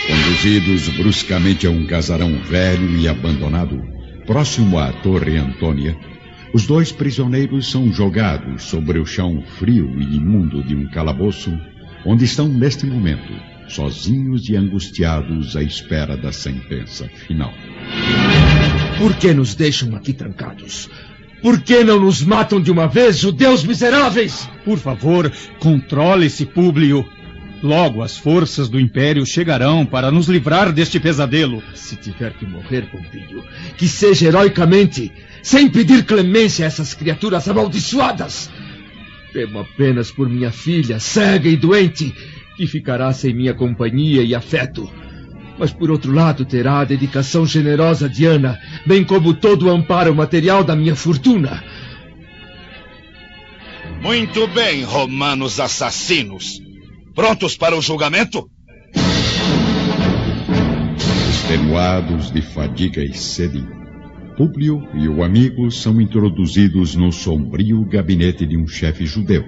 Conduzidos 0.07 0.87
bruscamente 0.89 1.65
a 1.67 1.71
um 1.71 1.85
casarão 1.87 2.39
velho 2.43 2.97
e 2.97 3.07
abandonado, 3.07 3.81
próximo 4.25 4.79
à 4.79 4.91
Torre 4.93 5.37
Antônia, 5.37 5.97
os 6.55 6.65
dois 6.65 6.89
prisioneiros 6.89 7.69
são 7.69 7.91
jogados 7.91 8.63
sobre 8.63 8.97
o 8.97 9.05
chão 9.05 9.43
frio 9.59 9.93
e 9.99 10.15
imundo 10.15 10.63
de 10.63 10.73
um 10.73 10.87
calabouço, 10.87 11.51
onde 12.05 12.23
estão 12.23 12.47
neste 12.47 12.85
momento, 12.85 13.33
sozinhos 13.67 14.47
e 14.47 14.55
angustiados 14.55 15.57
à 15.57 15.61
espera 15.61 16.15
da 16.15 16.31
sentença 16.31 17.09
final. 17.27 17.53
Por 18.97 19.13
que 19.17 19.33
nos 19.33 19.53
deixam 19.53 19.97
aqui 19.97 20.13
trancados? 20.13 20.89
Por 21.41 21.59
que 21.59 21.83
não 21.83 21.99
nos 21.99 22.21
matam 22.21 22.61
de 22.61 22.71
uma 22.71 22.87
vez, 22.87 23.19
judeus 23.19 23.65
miseráveis? 23.65 24.49
Por 24.63 24.77
favor, 24.77 25.29
controle-se, 25.59 26.45
Públio. 26.45 27.05
Logo 27.61 28.01
as 28.01 28.15
forças 28.15 28.69
do 28.69 28.79
Império 28.79 29.25
chegarão 29.25 29.85
para 29.85 30.09
nos 30.09 30.29
livrar 30.29 30.71
deste 30.71 31.01
pesadelo. 31.01 31.61
Se 31.73 31.97
tiver 31.97 32.31
que 32.31 32.45
morrer, 32.45 32.89
Pompílio, 32.89 33.43
que 33.75 33.89
seja 33.89 34.27
heroicamente, 34.27 35.11
sem 35.45 35.69
pedir 35.69 36.03
clemência 36.05 36.65
a 36.65 36.67
essas 36.67 36.95
criaturas 36.95 37.47
amaldiçoadas. 37.47 38.49
Temo 39.31 39.59
apenas 39.59 40.09
por 40.09 40.27
minha 40.27 40.49
filha, 40.49 40.99
cega 40.99 41.47
e 41.47 41.55
doente, 41.55 42.11
que 42.57 42.65
ficará 42.65 43.13
sem 43.13 43.31
minha 43.31 43.53
companhia 43.53 44.23
e 44.23 44.33
afeto. 44.33 44.91
Mas 45.59 45.71
por 45.71 45.91
outro 45.91 46.11
lado 46.11 46.45
terá 46.45 46.79
a 46.79 46.83
dedicação 46.83 47.45
generosa 47.45 48.09
de 48.09 48.25
Ana, 48.25 48.57
bem 48.87 49.03
como 49.03 49.35
todo 49.35 49.67
o 49.67 49.69
amparo 49.69 50.15
material 50.15 50.63
da 50.63 50.75
minha 50.75 50.95
fortuna. 50.95 51.63
Muito 54.01 54.47
bem, 54.47 54.83
romanos 54.83 55.59
assassinos. 55.59 56.59
Prontos 57.13 57.55
para 57.55 57.77
o 57.77 57.83
julgamento? 57.83 58.49
Extenuados 61.29 62.31
de 62.31 62.41
fadiga 62.41 63.03
e 63.03 63.13
sede, 63.13 63.63
Públio 64.37 64.85
e 64.93 65.07
o 65.07 65.23
amigo 65.23 65.71
são 65.71 66.01
introduzidos 66.01 66.93
no 66.93 67.09
sombrio 67.09 67.85
gabinete 67.85 68.45
de 68.45 68.57
um 68.57 68.67
chefe 68.67 69.05
judeu, 69.05 69.45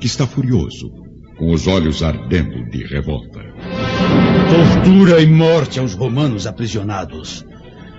que 0.00 0.06
está 0.06 0.26
furioso, 0.26 0.90
com 1.36 1.52
os 1.52 1.66
olhos 1.66 2.02
ardendo 2.02 2.64
de 2.70 2.82
revolta. 2.82 3.40
Tortura 4.48 5.20
e 5.20 5.26
morte 5.26 5.78
aos 5.78 5.92
romanos 5.92 6.46
aprisionados. 6.46 7.44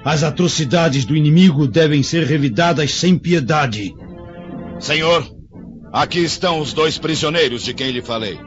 As 0.03 0.23
atrocidades 0.23 1.05
do 1.05 1.15
inimigo 1.15 1.67
devem 1.67 2.01
ser 2.01 2.25
revidadas 2.25 2.95
sem 2.95 3.15
piedade. 3.15 3.93
Senhor, 4.79 5.23
aqui 5.93 6.19
estão 6.19 6.59
os 6.59 6.73
dois 6.73 6.97
prisioneiros 6.97 7.63
de 7.63 7.75
quem 7.75 7.91
lhe 7.91 8.01
falei. 8.01 8.39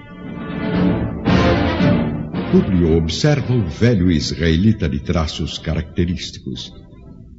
Públio 2.51 2.97
observa 2.97 3.55
o 3.55 3.69
velho 3.69 4.11
israelita 4.11 4.89
de 4.89 4.99
traços 5.01 5.57
característicos, 5.57 6.73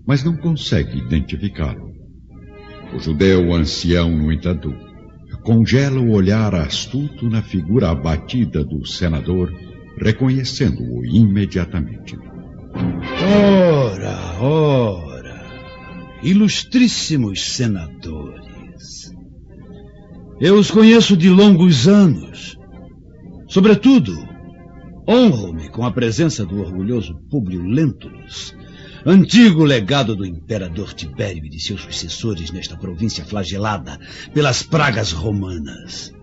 mas 0.07 0.23
não 0.23 0.37
consegue 0.37 0.97
identificá-lo. 0.99 1.91
O 2.95 2.99
judeu 2.99 3.53
ancião, 3.53 4.09
no 4.09 4.31
entanto, 4.31 4.73
congela 5.43 5.99
o 5.99 6.11
olhar 6.11 6.55
astuto 6.55 7.29
na 7.29 7.41
figura 7.41 7.89
abatida 7.89 8.63
do 8.63 8.85
senador, 8.85 9.53
reconhecendo-o 9.97 11.05
imediatamente. 11.05 12.17
Ora, 12.73 14.41
ora, 14.41 15.45
ilustríssimos 16.23 17.53
senadores. 17.53 19.11
Eu 20.39 20.55
os 20.55 20.69
conheço 20.69 21.17
de 21.17 21.29
longos 21.29 21.87
anos. 21.87 22.57
Sobretudo, 23.47 24.13
honro-me 25.07 25.69
com 25.69 25.85
a 25.85 25.91
presença 25.91 26.45
do 26.45 26.59
orgulhoso 26.59 27.15
Públio 27.29 27.63
Lentulus, 27.63 28.53
antigo 29.07 29.63
legado 29.63 30.15
do 30.17 30.25
imperador 30.25 30.93
Tibério 30.93 31.45
e 31.45 31.49
de 31.49 31.61
seus 31.61 31.81
sucessores 31.81 32.51
nesta 32.51 32.75
província 32.75 33.23
flagelada 33.23 33.97
pelas 34.33 34.61
pragas 34.61 35.13
romanas. 35.13 36.13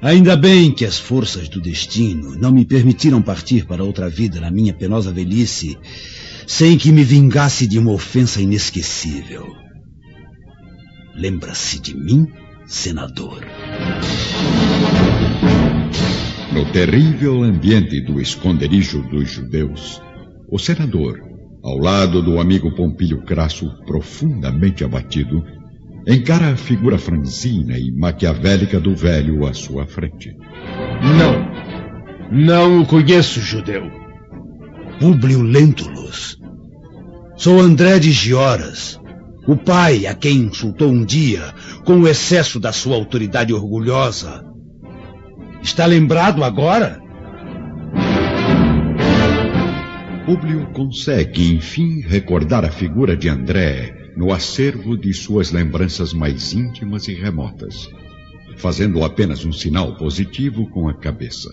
Ainda 0.00 0.36
bem 0.36 0.72
que 0.72 0.86
as 0.86 0.98
forças 0.98 1.50
do 1.50 1.60
destino 1.60 2.34
não 2.34 2.50
me 2.50 2.64
permitiram 2.64 3.20
partir 3.20 3.66
para 3.66 3.84
outra 3.84 4.08
vida 4.08 4.40
na 4.40 4.50
minha 4.50 4.72
penosa 4.72 5.12
velhice, 5.12 5.76
sem 6.46 6.78
que 6.78 6.90
me 6.90 7.04
vingasse 7.04 7.66
de 7.66 7.78
uma 7.78 7.92
ofensa 7.92 8.40
inesquecível. 8.40 9.46
Lembra-se 11.14 11.78
de 11.78 11.94
mim, 11.94 12.26
senador? 12.66 13.44
No 16.52 16.64
terrível 16.72 17.42
ambiente 17.42 18.00
do 18.00 18.18
esconderijo 18.18 19.02
dos 19.10 19.30
judeus, 19.30 20.00
o 20.48 20.58
senador, 20.58 21.25
ao 21.66 21.78
lado 21.78 22.22
do 22.22 22.38
amigo 22.38 22.70
Pompílio 22.70 23.22
Crasso, 23.22 23.68
profundamente 23.84 24.84
abatido, 24.84 25.42
encara 26.06 26.52
a 26.52 26.56
figura 26.56 26.96
franzina 26.96 27.76
e 27.76 27.90
maquiavélica 27.90 28.78
do 28.78 28.94
velho 28.94 29.44
à 29.44 29.52
sua 29.52 29.84
frente. 29.84 30.32
Não. 31.18 32.30
Não 32.30 32.82
o 32.82 32.86
conheço, 32.86 33.40
judeu. 33.40 33.90
Públio 35.00 35.42
Lentulus. 35.42 36.38
Sou 37.36 37.60
André 37.60 37.98
de 37.98 38.12
Gioras, 38.12 39.00
o 39.48 39.56
pai 39.56 40.06
a 40.06 40.14
quem 40.14 40.36
insultou 40.36 40.88
um 40.88 41.04
dia 41.04 41.52
com 41.84 41.98
o 41.98 42.08
excesso 42.08 42.60
da 42.60 42.72
sua 42.72 42.94
autoridade 42.94 43.52
orgulhosa. 43.52 44.44
Está 45.60 45.84
lembrado 45.84 46.44
agora? 46.44 47.00
Públio 50.26 50.66
consegue, 50.72 51.54
enfim, 51.54 52.00
recordar 52.00 52.64
a 52.64 52.70
figura 52.72 53.16
de 53.16 53.28
André 53.28 54.12
no 54.16 54.32
acervo 54.32 54.98
de 54.98 55.14
suas 55.14 55.52
lembranças 55.52 56.12
mais 56.12 56.52
íntimas 56.52 57.06
e 57.06 57.14
remotas, 57.14 57.88
fazendo 58.56 59.04
apenas 59.04 59.44
um 59.44 59.52
sinal 59.52 59.96
positivo 59.96 60.68
com 60.70 60.88
a 60.88 60.94
cabeça. 60.94 61.48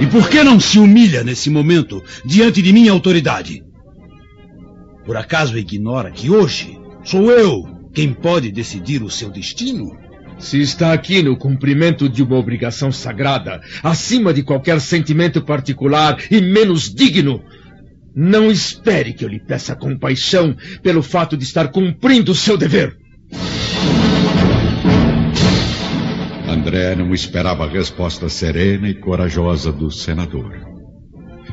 E 0.00 0.06
por 0.08 0.28
que 0.28 0.42
não 0.42 0.58
se 0.58 0.80
humilha 0.80 1.22
nesse 1.22 1.48
momento 1.48 2.02
diante 2.24 2.60
de 2.60 2.72
minha 2.72 2.90
autoridade? 2.90 3.62
Por 5.06 5.16
acaso 5.16 5.56
ignora 5.56 6.10
que 6.10 6.28
hoje 6.28 6.76
sou 7.04 7.30
eu 7.30 7.62
quem 7.94 8.12
pode 8.12 8.50
decidir 8.50 9.04
o 9.04 9.10
seu 9.10 9.30
destino? 9.30 9.96
Se 10.36 10.60
está 10.60 10.92
aqui 10.92 11.22
no 11.22 11.36
cumprimento 11.36 12.08
de 12.08 12.24
uma 12.24 12.36
obrigação 12.36 12.90
sagrada, 12.90 13.60
acima 13.84 14.34
de 14.34 14.42
qualquer 14.42 14.80
sentimento 14.80 15.40
particular 15.40 16.18
e 16.28 16.40
menos 16.40 16.92
digno, 16.92 17.40
não 18.14 18.50
espere 18.50 19.12
que 19.12 19.24
eu 19.24 19.28
lhe 19.28 19.40
peça 19.40 19.74
compaixão 19.74 20.56
pelo 20.82 21.02
fato 21.02 21.36
de 21.36 21.44
estar 21.44 21.68
cumprindo 21.68 22.32
o 22.32 22.34
seu 22.34 22.56
dever. 22.56 22.96
André 26.48 26.94
não 26.94 27.12
esperava 27.12 27.64
a 27.64 27.68
resposta 27.68 28.28
serena 28.28 28.88
e 28.88 28.94
corajosa 28.94 29.72
do 29.72 29.90
senador. 29.90 30.54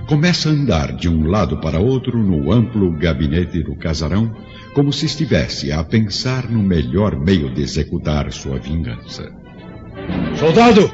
Começa 0.07 0.49
a 0.49 0.51
andar 0.51 0.95
de 0.95 1.09
um 1.09 1.27
lado 1.27 1.59
para 1.59 1.79
outro 1.79 2.21
no 2.21 2.51
amplo 2.51 2.91
gabinete 2.97 3.63
do 3.63 3.75
casarão, 3.75 4.31
como 4.73 4.93
se 4.93 5.05
estivesse 5.05 5.71
a 5.71 5.83
pensar 5.83 6.49
no 6.49 6.61
melhor 6.61 7.19
meio 7.19 7.53
de 7.53 7.61
executar 7.61 8.31
sua 8.31 8.59
vingança. 8.59 9.31
Soldado, 10.37 10.91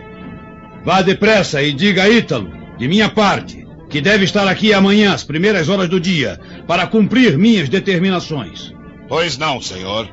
vá 0.85 1.01
depressa 1.01 1.61
e 1.61 1.73
diga 1.73 2.03
a 2.03 2.09
Ítalo, 2.09 2.49
de 2.77 2.87
minha 2.87 3.09
parte, 3.09 3.66
que 3.89 4.01
deve 4.01 4.25
estar 4.25 4.47
aqui 4.47 4.73
amanhã 4.73 5.13
às 5.13 5.23
primeiras 5.23 5.69
horas 5.69 5.89
do 5.89 5.99
dia, 5.99 6.39
para 6.67 6.87
cumprir 6.87 7.37
minhas 7.37 7.69
determinações. 7.69 8.73
Pois 9.07 9.37
não, 9.37 9.61
senhor. 9.61 10.09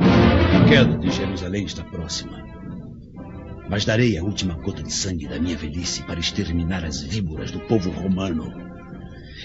A 0.00 0.68
queda 0.68 0.98
de 0.98 1.10
Jerusalém 1.10 1.64
está 1.64 1.82
próxima. 1.82 2.44
Mas 3.68 3.84
darei 3.84 4.16
a 4.16 4.22
última 4.22 4.54
gota 4.54 4.82
de 4.82 4.92
sangue 4.92 5.26
da 5.26 5.40
minha 5.40 5.56
velhice 5.56 6.02
para 6.02 6.20
exterminar 6.20 6.84
as 6.84 7.02
víboras 7.02 7.50
do 7.50 7.60
povo 7.60 7.90
romano. 7.90 8.65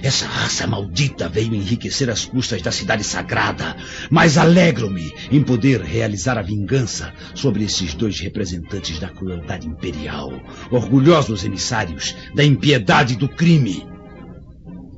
Essa 0.04 0.26
raça 0.26 0.66
maldita 0.66 1.30
veio 1.30 1.54
enriquecer 1.54 2.10
as 2.10 2.26
custas 2.26 2.62
da 2.62 2.72
cidade 2.72 3.04
sagrada, 3.04 3.76
mas 4.10 4.36
alegro-me 4.36 5.14
em 5.32 5.44
poder 5.44 5.82
realizar 5.82 6.38
a 6.40 6.42
vingança 6.42 7.14
sobre 7.36 7.64
esses 7.64 7.94
dois 7.94 8.20
representantes 8.20 9.00
da 9.00 9.10
crueldade 9.10 9.68
imperial, 9.68 10.32
orgulhosos 10.72 11.46
emissários 11.46 12.16
da 12.34 12.44
impiedade 12.44 13.14
e 13.14 13.18
do 13.18 13.30
crime. 13.30 13.86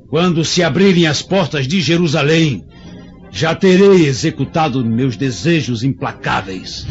Quando 0.08 0.44
se 0.44 0.62
abrirem 0.62 1.06
as 1.06 1.20
portas 1.20 1.68
de 1.68 1.82
Jerusalém, 1.82 2.64
já 3.30 3.54
terei 3.54 4.06
executado 4.06 4.82
meus 4.84 5.16
desejos 5.16 5.82
implacáveis. 5.82 6.86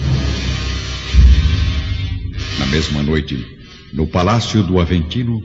Na 2.59 2.65
mesma 2.67 3.01
noite, 3.01 3.43
no 3.91 4.05
palácio 4.05 4.61
do 4.61 4.79
Aventino, 4.79 5.41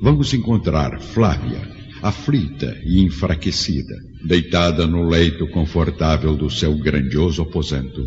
vamos 0.00 0.34
encontrar 0.34 0.98
Flávia, 1.00 1.79
aflita 2.02 2.76
e 2.84 3.02
enfraquecida, 3.02 3.94
deitada 4.24 4.86
no 4.86 5.08
leito 5.08 5.46
confortável 5.48 6.36
do 6.36 6.50
seu 6.50 6.76
grandioso 6.78 7.42
aposento, 7.42 8.04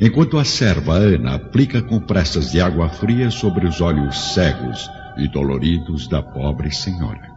enquanto 0.00 0.38
a 0.38 0.44
serva 0.44 0.94
Ana 0.94 1.34
aplica 1.34 1.82
compressas 1.82 2.50
de 2.50 2.60
água 2.60 2.88
fria 2.88 3.30
sobre 3.30 3.66
os 3.66 3.80
olhos 3.80 4.34
cegos 4.34 4.88
e 5.16 5.28
doloridos 5.28 6.08
da 6.08 6.22
pobre 6.22 6.72
senhora. 6.72 7.28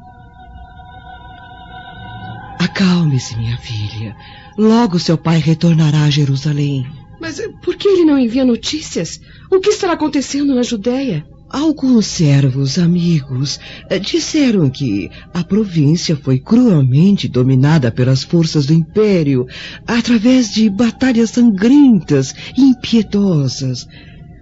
Acalme-se, 2.60 3.36
minha 3.38 3.58
filha. 3.58 4.16
Logo 4.58 5.00
seu 5.00 5.18
pai 5.18 5.40
retornará 5.40 6.04
a 6.04 6.10
Jerusalém. 6.10 6.86
Mas 7.20 7.42
por 7.64 7.76
que 7.76 7.88
ele 7.88 8.06
não 8.06 8.18
envia 8.18 8.46
notícias? 8.46 9.20
O 9.50 9.60
que 9.60 9.70
estará 9.70 9.94
acontecendo 9.94 10.54
na 10.56 10.64
Judéia? 10.64 11.26
Alguns 11.54 12.06
servos 12.06 12.80
amigos 12.80 13.60
eh, 13.90 14.00
disseram 14.00 14.70
que 14.70 15.12
a 15.34 15.44
província 15.44 16.16
foi 16.16 16.40
cruelmente 16.40 17.28
dominada 17.28 17.92
pelas 17.92 18.24
forças 18.24 18.66
do 18.66 18.74
império 18.74 19.46
através 19.86 20.50
de 20.50 20.70
batalhas 20.70 21.32
sangrentas 21.32 22.34
e 22.58 22.62
impiedosas. 22.62 23.86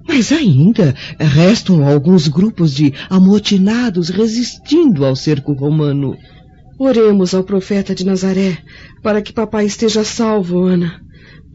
Mas 0.07 0.31
ainda 0.31 0.93
restam 1.17 1.83
alguns 1.87 2.27
grupos 2.27 2.75
de 2.75 2.93
amotinados 3.09 4.09
resistindo 4.09 5.03
ao 5.03 5.15
cerco 5.15 5.53
romano. 5.53 6.15
Oremos 6.77 7.33
ao 7.33 7.43
profeta 7.43 7.95
de 7.95 8.05
Nazaré 8.05 8.59
para 9.01 9.19
que 9.19 9.33
papai 9.33 9.65
esteja 9.65 10.03
salvo, 10.03 10.61
Ana. 10.61 11.01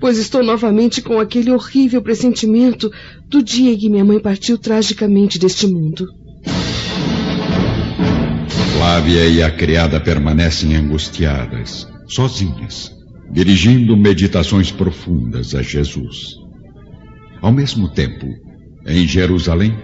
Pois 0.01 0.19
estou 0.19 0.43
novamente 0.43 1.01
com 1.01 1.19
aquele 1.19 1.51
horrível 1.51 2.03
pressentimento 2.03 2.91
do 3.29 3.43
dia 3.43 3.73
em 3.73 3.79
que 3.79 3.89
minha 3.89 4.05
mãe 4.05 4.19
partiu 4.19 4.59
tragicamente 4.59 5.39
deste 5.39 5.67
mundo. 5.67 6.07
Flávia 8.77 9.27
e 9.27 9.43
a 9.43 9.51
criada 9.51 9.99
permanecem 10.01 10.77
angustiadas, 10.77 11.87
sozinhas, 12.07 12.93
dirigindo 13.31 13.97
meditações 13.97 14.71
profundas 14.71 15.55
a 15.55 15.63
Jesus. 15.63 16.35
Ao 17.41 17.53
mesmo 17.53 17.89
tempo, 17.89 18.27
em 18.87 19.07
Jerusalém, 19.07 19.75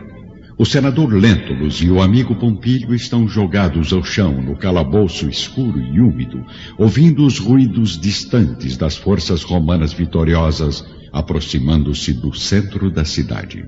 o 0.61 0.67
senador 0.67 1.11
Lentulus 1.15 1.81
e 1.81 1.89
o 1.91 2.03
amigo 2.03 2.35
Pompílio 2.35 2.95
estão 2.95 3.27
jogados 3.27 3.95
ao 3.95 4.05
chão 4.05 4.43
no 4.43 4.55
calabouço 4.55 5.27
escuro 5.27 5.81
e 5.81 5.99
úmido, 5.99 6.45
ouvindo 6.77 7.25
os 7.25 7.39
ruídos 7.39 7.99
distantes 7.99 8.77
das 8.77 8.95
forças 8.95 9.43
romanas 9.43 9.95
vitoriosas 9.95 10.85
aproximando-se 11.11 12.13
do 12.13 12.35
centro 12.35 12.91
da 12.91 13.07
cidade. 13.07 13.65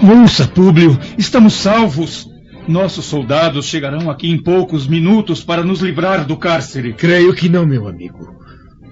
Ouça, 0.00 0.46
Públio, 0.46 0.96
estamos 1.18 1.54
salvos. 1.54 2.28
Nossos 2.68 3.06
soldados 3.06 3.66
chegarão 3.66 4.08
aqui 4.08 4.30
em 4.30 4.40
poucos 4.40 4.86
minutos 4.86 5.42
para 5.42 5.64
nos 5.64 5.80
livrar 5.80 6.24
do 6.24 6.36
cárcere. 6.36 6.92
Creio 6.92 7.34
que 7.34 7.48
não, 7.48 7.66
meu 7.66 7.88
amigo. 7.88 8.32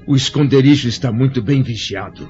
O 0.05 0.16
esconderijo 0.16 0.88
está 0.88 1.12
muito 1.12 1.40
bem 1.40 1.62
vigiado. 1.62 2.29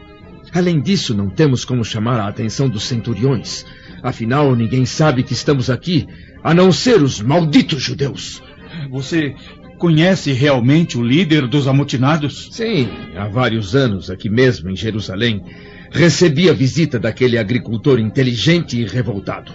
Além 0.53 0.81
disso, 0.81 1.15
não 1.15 1.29
temos 1.29 1.65
como 1.65 1.85
chamar 1.85 2.21
a 2.21 2.29
atenção 2.29 2.69
dos 2.69 2.85
centuriões. 2.85 3.65
Afinal, 4.07 4.55
ninguém 4.55 4.87
sabe 4.87 5.25
que 5.25 5.33
estamos 5.33 5.69
aqui, 5.69 6.07
a 6.41 6.55
não 6.55 6.71
ser 6.71 7.03
os 7.03 7.21
malditos 7.21 7.83
judeus. 7.83 8.41
Você 8.89 9.35
conhece 9.81 10.33
realmente 10.33 10.97
o 10.97 11.03
líder 11.03 11.49
dos 11.49 11.67
amotinados? 11.67 12.51
Sim, 12.53 12.89
há 13.17 13.27
vários 13.27 13.75
anos, 13.75 14.09
aqui 14.09 14.31
mesmo 14.31 14.71
em 14.71 14.77
Jerusalém, 14.77 15.43
recebi 15.91 16.49
a 16.49 16.53
visita 16.53 17.01
daquele 17.01 17.37
agricultor 17.37 17.99
inteligente 17.99 18.81
e 18.81 18.87
revoltado. 18.87 19.51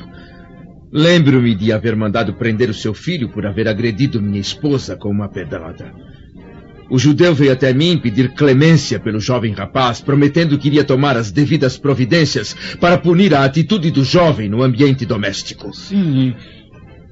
Lembro-me 0.91 1.55
de 1.55 1.71
haver 1.71 1.95
mandado 1.95 2.33
prender 2.33 2.69
o 2.69 2.73
seu 2.73 2.93
filho 2.93 3.29
por 3.29 3.45
haver 3.45 3.69
agredido 3.69 4.21
minha 4.21 4.41
esposa 4.41 4.97
com 4.97 5.07
uma 5.07 5.29
pedrada. 5.29 5.93
O 6.91 6.99
judeu 6.99 7.33
veio 7.33 7.53
até 7.53 7.73
mim 7.73 7.97
pedir 7.97 8.33
clemência 8.33 8.99
pelo 8.99 9.17
jovem 9.17 9.53
rapaz, 9.53 10.01
prometendo 10.01 10.57
que 10.57 10.67
iria 10.67 10.83
tomar 10.83 11.15
as 11.15 11.31
devidas 11.31 11.77
providências 11.77 12.53
para 12.81 12.97
punir 12.97 13.33
a 13.33 13.45
atitude 13.45 13.89
do 13.91 14.03
jovem 14.03 14.49
no 14.49 14.61
ambiente 14.61 15.05
doméstico. 15.05 15.73
Sim. 15.73 16.35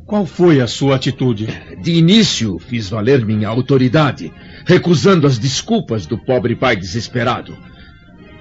Qual 0.05 0.25
foi 0.25 0.59
a 0.59 0.67
sua 0.67 0.97
atitude? 0.97 1.47
De 1.81 1.93
início, 1.93 2.59
fiz 2.59 2.89
valer 2.89 3.25
minha 3.25 3.47
autoridade, 3.47 4.33
recusando 4.65 5.25
as 5.25 5.39
desculpas 5.39 6.05
do 6.05 6.17
pobre 6.17 6.57
pai 6.57 6.75
desesperado. 6.75 7.55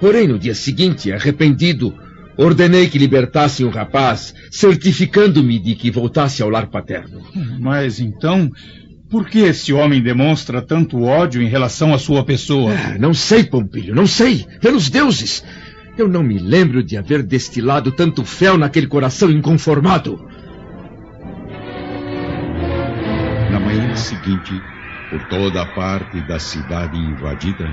Porém, 0.00 0.26
no 0.26 0.40
dia 0.40 0.56
seguinte, 0.56 1.12
arrependido, 1.12 1.94
ordenei 2.36 2.88
que 2.88 2.98
libertassem 2.98 3.64
o 3.64 3.70
rapaz, 3.70 4.34
certificando-me 4.50 5.60
de 5.60 5.76
que 5.76 5.88
voltasse 5.88 6.42
ao 6.42 6.50
lar 6.50 6.66
paterno. 6.66 7.22
Mas 7.60 8.00
então, 8.00 8.50
por 9.10 9.28
que 9.28 9.38
esse 9.38 9.72
homem 9.72 10.02
demonstra 10.02 10.60
tanto 10.60 11.02
ódio 11.02 11.42
em 11.42 11.48
relação 11.48 11.94
à 11.94 11.98
sua 11.98 12.22
pessoa? 12.24 12.72
Ah, 12.72 12.98
não 12.98 13.14
sei, 13.14 13.44
Pompilho, 13.44 13.94
não 13.94 14.06
sei. 14.06 14.46
Pelos 14.60 14.90
deuses! 14.90 15.42
Eu 15.96 16.06
não 16.06 16.22
me 16.22 16.38
lembro 16.38 16.82
de 16.82 16.96
haver 16.96 17.22
destilado 17.22 17.90
tanto 17.90 18.24
fel 18.24 18.56
naquele 18.56 18.86
coração 18.86 19.30
inconformado. 19.30 20.24
Na 23.50 23.58
manhã 23.58 23.96
seguinte, 23.96 24.62
por 25.10 25.24
toda 25.28 25.62
a 25.62 25.66
parte 25.66 26.20
da 26.28 26.38
cidade 26.38 26.96
invadida, 26.96 27.66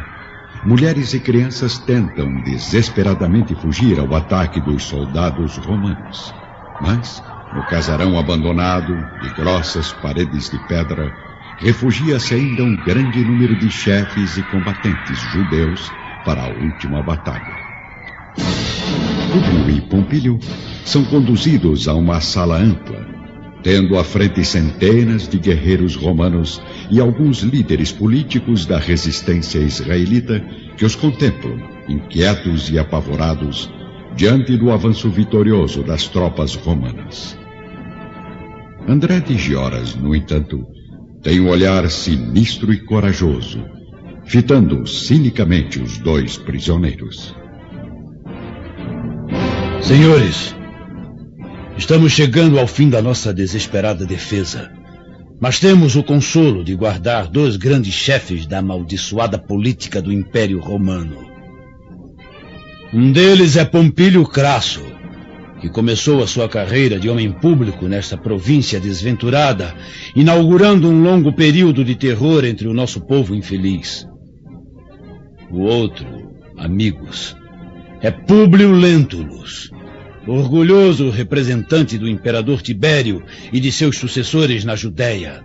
mulheres 0.63 1.13
e 1.13 1.19
crianças 1.19 1.77
tentam 1.79 2.41
desesperadamente 2.43 3.53
fugir 3.55 3.99
ao 3.99 4.15
ataque 4.15 4.59
dos 4.59 4.83
soldados 4.83 5.57
romanos. 5.57 6.33
Mas, 6.81 7.21
no 7.53 7.63
casarão 7.67 8.17
abandonado, 8.17 8.95
de 9.21 9.29
grossas 9.35 9.93
paredes 9.93 10.49
de 10.49 10.57
pedra, 10.67 11.24
refugia-se 11.57 12.33
ainda 12.33 12.63
um 12.63 12.75
grande 12.75 13.23
número 13.23 13.55
de 13.55 13.69
chefes 13.69 14.37
e 14.37 14.43
combatentes 14.43 15.17
judeus 15.17 15.93
para 16.23 16.43
a 16.43 16.47
última 16.47 17.01
batalha. 17.01 17.55
Públio 18.35 19.77
e 19.77 19.81
Pompílio 19.81 20.39
são 20.83 21.03
conduzidos 21.05 21.87
a 21.87 21.93
uma 21.93 22.19
sala 22.19 22.57
ampla, 22.57 23.05
tendo 23.63 23.97
à 23.97 24.03
frente 24.03 24.43
centenas 24.45 25.27
de 25.27 25.39
guerreiros 25.39 25.95
romanos 25.95 26.61
e 26.91 26.99
alguns 26.99 27.39
líderes 27.39 27.91
políticos 27.91 28.65
da 28.65 28.77
resistência 28.77 29.59
israelita 29.59 30.39
que 30.77 30.85
os 30.85 30.95
contemplam, 30.95 31.57
inquietos 31.87 32.69
e 32.69 32.77
apavorados, 32.77 33.71
diante 34.15 34.55
do 34.57 34.71
avanço 34.71 35.09
vitorioso 35.09 35.83
das 35.83 36.07
tropas 36.07 36.55
romanas. 36.55 37.37
André 38.87 39.19
de 39.19 39.35
Gioras, 39.35 39.95
no 39.95 40.15
entanto, 40.15 40.74
tem 41.25 41.41
um 41.41 41.49
olhar 41.49 41.89
sinistro 41.89 42.71
e 42.71 42.77
corajoso, 42.77 43.65
fitando 44.27 44.85
cinicamente 44.85 45.81
os 45.81 45.97
dois 45.97 46.38
prisioneiros. 46.38 47.35
Senhores, 49.81 50.55
estamos 51.75 52.11
chegando 52.11 52.59
ao 52.59 52.67
fim 52.67 52.91
da 52.91 53.01
nossa 53.01 53.33
desesperada 53.33 54.05
defesa. 54.05 54.71
Mas 55.41 55.59
temos 55.59 55.95
o 55.95 56.03
consolo 56.03 56.63
de 56.63 56.75
guardar 56.75 57.27
dois 57.27 57.57
grandes 57.57 57.95
chefes 57.95 58.45
da 58.45 58.59
amaldiçoada 58.59 59.39
política 59.39 59.99
do 59.99 60.13
Império 60.13 60.59
Romano. 60.59 61.25
Um 62.93 63.11
deles 63.11 63.57
é 63.57 63.65
Pompílio 63.65 64.23
Crasso, 64.27 64.83
que 65.65 65.71
começou 65.71 66.21
a 66.21 66.28
sua 66.28 66.47
carreira 66.47 66.99
de 66.99 67.10
homem 67.10 67.32
público 67.32 67.88
nesta 67.88 68.15
província 68.15 68.80
desventurada, 68.80 69.73
inaugurando 70.15 70.88
um 70.88 71.01
longo 71.01 71.34
período 71.34 71.84
de 71.84 71.95
terror 71.95 72.45
entre 72.45 72.67
o 72.67 72.73
nosso 72.73 73.01
povo 73.01 73.34
infeliz. 73.34 74.08
O 75.49 75.62
outro, 75.62 76.06
amigos, 76.56 77.36
é 77.99 78.12
Públio 78.12 78.73
Lentulus, 78.73 79.71
orgulhoso 80.28 81.10
representante 81.10 81.97
do 81.97 82.08
imperador 82.08 82.62
Tibério 82.62 83.23
e 83.51 83.60
de 83.60 83.71
seus 83.71 83.97
sucessores 83.97 84.63
na 84.63 84.75
Judéia. 84.75 85.43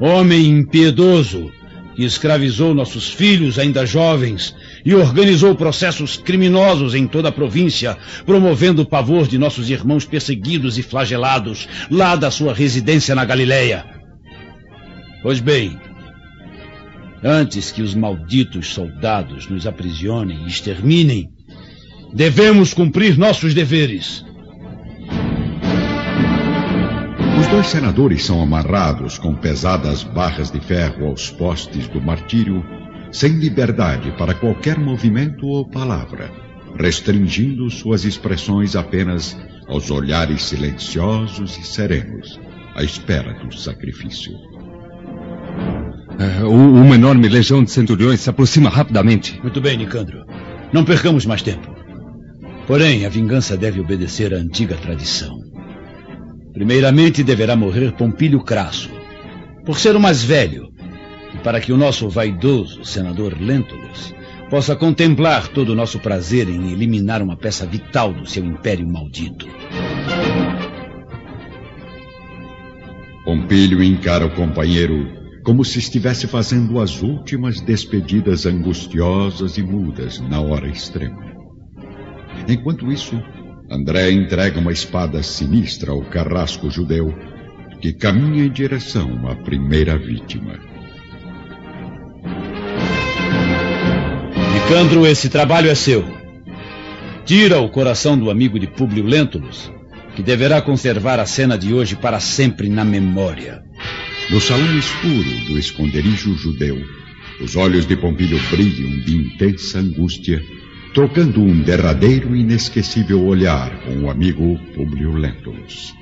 Homem 0.00 0.46
impiedoso 0.46 1.50
que 1.96 2.04
escravizou 2.04 2.72
nossos 2.72 3.10
filhos 3.10 3.58
ainda 3.58 3.84
jovens 3.84 4.54
e 4.86 4.94
organizou 4.94 5.52
processos 5.56 6.16
criminosos 6.16 6.94
em 6.94 7.08
toda 7.08 7.28
a 7.28 7.32
província, 7.32 7.98
promovendo 8.24 8.82
o 8.82 8.86
pavor 8.86 9.26
de 9.26 9.36
nossos 9.36 9.68
irmãos 9.68 10.04
perseguidos 10.04 10.78
e 10.78 10.82
flagelados 10.82 11.68
lá 11.90 12.14
da 12.14 12.30
sua 12.30 12.54
residência 12.54 13.12
na 13.12 13.24
Galileia. 13.24 13.84
Pois 15.24 15.40
bem, 15.40 15.76
antes 17.20 17.72
que 17.72 17.82
os 17.82 17.96
malditos 17.96 18.68
soldados 18.68 19.48
nos 19.48 19.66
aprisionem 19.66 20.44
e 20.44 20.46
exterminem, 20.46 21.30
devemos 22.14 22.72
cumprir 22.72 23.18
nossos 23.18 23.52
deveres. 23.52 24.24
Os 27.40 27.46
dois 27.48 27.66
senadores 27.66 28.24
são 28.24 28.40
amarrados 28.40 29.18
com 29.18 29.34
pesadas 29.34 30.04
barras 30.04 30.48
de 30.48 30.60
ferro 30.60 31.08
aos 31.08 31.28
postes 31.28 31.88
do 31.88 32.00
martírio, 32.00 32.64
sem 33.10 33.32
liberdade 33.32 34.12
para 34.18 34.34
qualquer 34.34 34.78
movimento 34.78 35.46
ou 35.46 35.68
palavra, 35.68 36.30
restringindo 36.78 37.70
suas 37.70 38.04
expressões 38.04 38.76
apenas 38.76 39.36
aos 39.68 39.90
olhares 39.90 40.44
silenciosos 40.44 41.58
e 41.58 41.64
serenos, 41.64 42.38
à 42.74 42.82
espera 42.82 43.32
do 43.34 43.56
sacrifício. 43.56 44.32
Uh, 46.18 46.48
uma 46.48 46.94
enorme 46.94 47.28
legião 47.28 47.62
de 47.62 47.70
centuriões 47.70 48.20
se 48.20 48.30
aproxima 48.30 48.70
rapidamente. 48.70 49.38
Muito 49.42 49.60
bem, 49.60 49.76
Nicandro. 49.76 50.24
Não 50.72 50.84
percamos 50.84 51.26
mais 51.26 51.42
tempo. 51.42 51.74
Porém, 52.66 53.04
a 53.06 53.08
vingança 53.08 53.56
deve 53.56 53.80
obedecer 53.80 54.34
à 54.34 54.38
antiga 54.38 54.76
tradição. 54.76 55.36
Primeiramente 56.52 57.22
deverá 57.22 57.54
morrer 57.54 57.92
Pompílio 57.92 58.42
Crasso, 58.42 58.90
por 59.64 59.78
ser 59.78 59.94
o 59.94 60.00
mais 60.00 60.24
velho, 60.24 60.68
para 61.42 61.60
que 61.60 61.72
o 61.72 61.76
nosso 61.76 62.08
vaidoso 62.08 62.84
senador 62.84 63.36
Lentulus 63.40 64.14
possa 64.50 64.76
contemplar 64.76 65.48
todo 65.48 65.70
o 65.70 65.74
nosso 65.74 65.98
prazer 65.98 66.48
em 66.48 66.72
eliminar 66.72 67.22
uma 67.22 67.36
peça 67.36 67.66
vital 67.66 68.12
do 68.12 68.26
seu 68.26 68.44
império 68.44 68.86
maldito. 68.86 69.46
Pompílio 73.24 73.82
encara 73.82 74.24
o 74.24 74.30
companheiro 74.30 75.16
como 75.42 75.64
se 75.64 75.78
estivesse 75.78 76.26
fazendo 76.26 76.80
as 76.80 77.02
últimas 77.02 77.60
despedidas 77.60 78.46
angustiosas 78.46 79.56
e 79.58 79.62
mudas 79.62 80.18
na 80.20 80.40
hora 80.40 80.68
extrema. 80.68 81.24
Enquanto 82.48 82.90
isso, 82.90 83.20
André 83.70 84.12
entrega 84.12 84.60
uma 84.60 84.72
espada 84.72 85.22
sinistra 85.22 85.90
ao 85.90 86.02
carrasco 86.02 86.70
judeu, 86.70 87.12
que 87.80 87.92
caminha 87.92 88.44
em 88.44 88.50
direção 88.50 89.28
à 89.28 89.34
primeira 89.34 89.98
vítima. 89.98 90.58
Nicandro, 94.68 95.06
esse 95.06 95.28
trabalho 95.28 95.70
é 95.70 95.76
seu. 95.76 96.04
Tira 97.24 97.60
o 97.60 97.68
coração 97.68 98.18
do 98.18 98.28
amigo 98.28 98.58
de 98.58 98.66
Públio 98.66 99.04
Lentulus, 99.04 99.70
que 100.16 100.24
deverá 100.24 100.60
conservar 100.60 101.20
a 101.20 101.24
cena 101.24 101.56
de 101.56 101.72
hoje 101.72 101.94
para 101.94 102.18
sempre 102.18 102.68
na 102.68 102.84
memória. 102.84 103.62
No 104.28 104.40
salão 104.40 104.76
escuro 104.76 105.46
do 105.46 105.56
esconderijo 105.56 106.34
judeu, 106.34 106.76
os 107.40 107.54
olhos 107.54 107.86
de 107.86 107.96
Pompílio 107.96 108.40
brilham 108.50 108.90
de 109.04 109.14
intensa 109.14 109.78
angústia 109.78 110.42
trocando 110.92 111.40
um 111.40 111.62
derradeiro 111.62 112.34
e 112.34 112.40
inesquecível 112.40 113.24
olhar 113.24 113.70
com 113.82 113.96
o 114.00 114.10
amigo 114.10 114.58
Publio 114.74 115.12
Lentulus. 115.12 115.94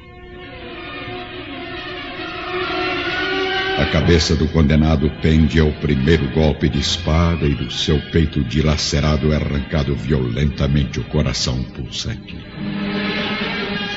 A 3.77 3.87
cabeça 3.87 4.37
do 4.37 4.47
condenado 4.47 5.11
pende 5.21 5.59
ao 5.59 5.73
primeiro 5.73 6.31
golpe 6.31 6.69
de 6.69 6.79
espada 6.79 7.45
e 7.45 7.55
do 7.55 7.73
seu 7.73 8.01
peito 8.13 8.43
dilacerado 8.45 9.33
é 9.33 9.37
arrancado 9.37 9.97
violentamente 9.97 11.01
o 11.01 11.05
coração 11.05 11.61
pulsante. 11.65 12.37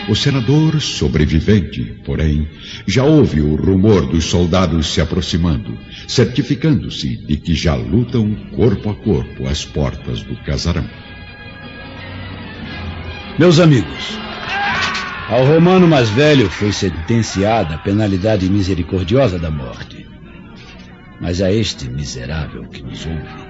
O 0.09 0.15
senador 0.15 0.81
sobrevivente, 0.81 1.83
porém, 2.03 2.47
já 2.87 3.03
ouve 3.03 3.39
o 3.39 3.55
rumor 3.55 4.07
dos 4.07 4.25
soldados 4.25 4.87
se 4.87 4.99
aproximando, 4.99 5.77
certificando-se 6.07 7.17
de 7.17 7.37
que 7.37 7.53
já 7.53 7.75
lutam 7.75 8.33
corpo 8.55 8.89
a 8.89 8.95
corpo 8.95 9.47
às 9.47 9.63
portas 9.63 10.23
do 10.23 10.35
casarão. 10.37 10.89
Meus 13.37 13.59
amigos, 13.59 14.17
ao 15.29 15.45
romano 15.45 15.87
mais 15.87 16.09
velho 16.09 16.49
foi 16.49 16.71
sentenciada 16.71 17.75
a 17.75 17.77
penalidade 17.77 18.49
misericordiosa 18.49 19.37
da 19.37 19.51
morte. 19.51 20.07
Mas 21.19 21.41
a 21.41 21.51
este 21.51 21.89
miserável 21.89 22.63
que 22.67 22.81
nos 22.81 23.05
ouve, 23.05 23.47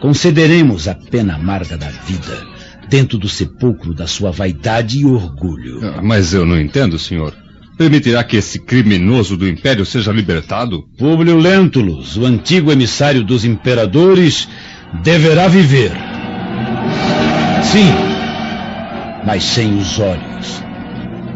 concederemos 0.00 0.88
a 0.88 0.94
pena 0.94 1.36
amarga 1.36 1.78
da 1.78 1.88
vida 1.88 2.46
dentro 2.88 3.16
do 3.16 3.28
sepulcro 3.28 3.94
da 3.94 4.06
sua 4.06 4.30
vaidade 4.30 4.98
e 4.98 5.06
orgulho. 5.06 5.80
Ah, 5.82 6.02
mas 6.02 6.34
eu 6.34 6.44
não 6.44 6.60
entendo, 6.60 6.98
senhor. 6.98 7.34
Permitirá 7.78 8.22
que 8.22 8.36
esse 8.36 8.58
criminoso 8.58 9.36
do 9.36 9.48
império 9.48 9.84
seja 9.84 10.12
libertado? 10.12 10.82
Públio 10.98 11.36
Lentulus, 11.38 12.16
o 12.16 12.24
antigo 12.24 12.70
emissário 12.70 13.24
dos 13.24 13.44
imperadores, 13.44 14.48
deverá 15.02 15.48
viver. 15.48 15.92
Sim, 17.62 17.90
mas 19.26 19.44
sem 19.44 19.76
os 19.78 19.98
olhos 19.98 20.25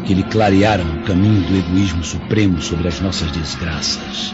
que 0.05 0.13
lhe 0.13 0.23
clarearam 0.23 0.85
o 0.95 1.03
caminho 1.03 1.41
do 1.47 1.57
egoísmo 1.57 2.03
supremo 2.03 2.61
sobre 2.61 2.87
as 2.87 2.99
nossas 2.99 3.31
desgraças. 3.31 4.33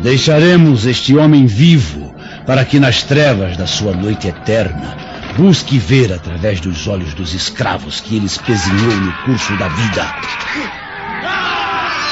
Deixaremos 0.00 0.86
este 0.86 1.16
homem 1.16 1.46
vivo 1.46 2.14
para 2.46 2.64
que 2.64 2.78
nas 2.78 3.02
trevas 3.02 3.56
da 3.56 3.66
sua 3.66 3.92
noite 3.92 4.28
eterna 4.28 5.16
Busque 5.36 5.78
ver 5.78 6.14
através 6.14 6.60
dos 6.60 6.88
olhos 6.88 7.12
dos 7.12 7.34
escravos 7.34 8.00
que 8.00 8.16
ele 8.16 8.24
espezinhou 8.24 8.96
no 8.96 9.12
curso 9.24 9.54
da 9.58 9.68
vida. 9.68 10.16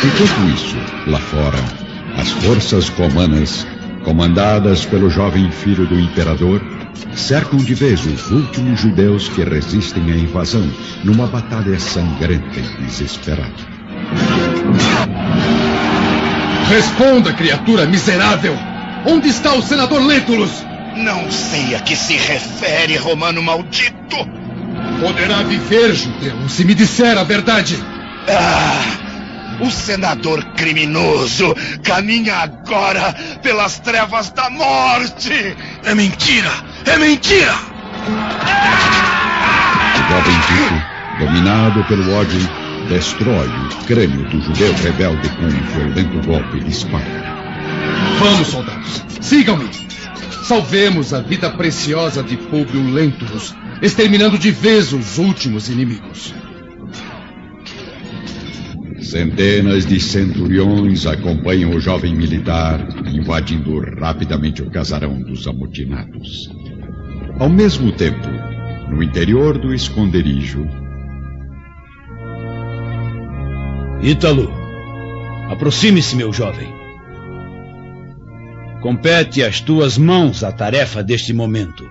Enquanto 0.04 0.54
isso, 0.54 0.76
lá 1.06 1.18
fora, 1.18 1.58
as 2.18 2.28
forças 2.44 2.90
romanas, 2.90 3.66
comandadas 4.04 4.84
pelo 4.84 5.08
jovem 5.08 5.50
filho 5.50 5.86
do 5.86 5.98
imperador, 5.98 6.60
cercam 7.14 7.58
de 7.58 7.74
vez 7.74 8.04
os 8.04 8.30
últimos 8.30 8.80
judeus 8.80 9.28
que 9.28 9.42
resistem 9.44 10.10
à 10.12 10.16
invasão 10.16 10.68
numa 11.02 11.26
batalha 11.26 11.78
sangrenta 11.78 12.58
e 12.58 12.84
desesperada. 12.84 13.74
Responda, 16.68 17.32
criatura 17.32 17.86
miserável! 17.86 18.56
Onde 19.06 19.28
está 19.28 19.54
o 19.54 19.62
senador 19.62 20.02
Lentulus? 20.02 20.64
Não 20.96 21.30
sei 21.30 21.74
a 21.74 21.80
que 21.80 21.94
se 21.94 22.16
refere, 22.16 22.96
romano 22.96 23.42
maldito. 23.42 24.16
Poderá 25.00 25.42
viver, 25.42 25.94
judeu, 25.94 26.48
se 26.48 26.64
me 26.64 26.74
disser 26.74 27.18
a 27.18 27.24
verdade. 27.24 27.76
Ah, 28.28 29.60
o 29.60 29.70
senador 29.70 30.42
criminoso 30.54 31.54
caminha 31.82 32.36
agora 32.36 33.14
pelas 33.42 33.78
trevas 33.80 34.30
da 34.30 34.48
morte. 34.48 35.56
É 35.84 35.94
mentira! 35.94 36.50
É 36.86 36.98
mentira! 36.98 37.54
O 39.94 40.12
jovem 40.12 40.38
Tito, 40.46 41.24
dominado 41.24 41.84
pelo 41.84 42.12
ódio, 42.14 42.40
destrói 42.88 43.48
o 43.48 43.84
crânio 43.86 44.28
do 44.28 44.40
judeu 44.40 44.74
rebelde 44.74 45.28
com 45.30 45.44
um 45.44 45.48
violento 45.48 46.26
golpe 46.26 46.60
de 46.60 46.70
espada. 46.70 47.04
Vamos, 48.18 48.48
soldados, 48.48 49.02
sigam-me! 49.20 49.68
Salvemos 50.44 51.14
a 51.14 51.20
vida 51.20 51.48
preciosa 51.50 52.22
de 52.22 52.36
Públio 52.36 52.92
Lentulus, 52.92 53.54
exterminando 53.80 54.38
de 54.38 54.50
vez 54.50 54.92
os 54.92 55.16
últimos 55.16 55.70
inimigos. 55.70 56.34
Centenas 59.04 59.84
de 59.84 60.00
centuriões 60.00 61.06
acompanham 61.06 61.72
o 61.72 61.80
jovem 61.80 62.14
militar, 62.14 62.80
invadindo 63.06 63.78
rapidamente 64.00 64.62
o 64.62 64.70
casarão 64.70 65.20
dos 65.20 65.46
amotinados. 65.46 66.50
Ao 67.38 67.50
mesmo 67.50 67.92
tempo, 67.92 68.26
no 68.88 69.02
interior 69.02 69.58
do 69.58 69.74
esconderijo. 69.74 70.66
Ítalo, 74.02 74.50
aproxime-se, 75.50 76.16
meu 76.16 76.32
jovem. 76.32 76.68
Compete 78.80 79.42
às 79.42 79.60
tuas 79.60 79.98
mãos 79.98 80.42
a 80.42 80.50
tarefa 80.50 81.02
deste 81.02 81.34
momento. 81.34 81.84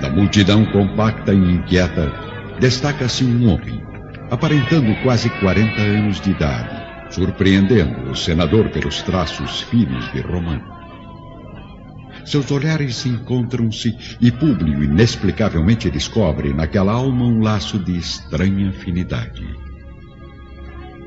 Da 0.00 0.10
multidão 0.10 0.64
compacta 0.64 1.34
e 1.34 1.36
inquieta, 1.36 2.10
destaca-se 2.58 3.24
um 3.24 3.48
homem, 3.48 3.91
aparentando 4.32 4.94
quase 5.02 5.28
40 5.28 5.78
anos 5.78 6.18
de 6.18 6.30
idade, 6.30 7.14
surpreendendo 7.14 8.10
o 8.10 8.16
senador 8.16 8.70
pelos 8.70 9.02
traços 9.02 9.60
finos 9.60 10.10
de 10.10 10.22
Romano. 10.22 10.64
Seus 12.24 12.50
olhares 12.50 13.04
encontram-se 13.04 13.94
e 14.22 14.30
Públio 14.30 14.82
inexplicavelmente 14.82 15.90
descobre 15.90 16.54
naquela 16.54 16.92
alma 16.92 17.26
um 17.26 17.42
laço 17.42 17.78
de 17.78 17.98
estranha 17.98 18.70
afinidade. 18.70 19.44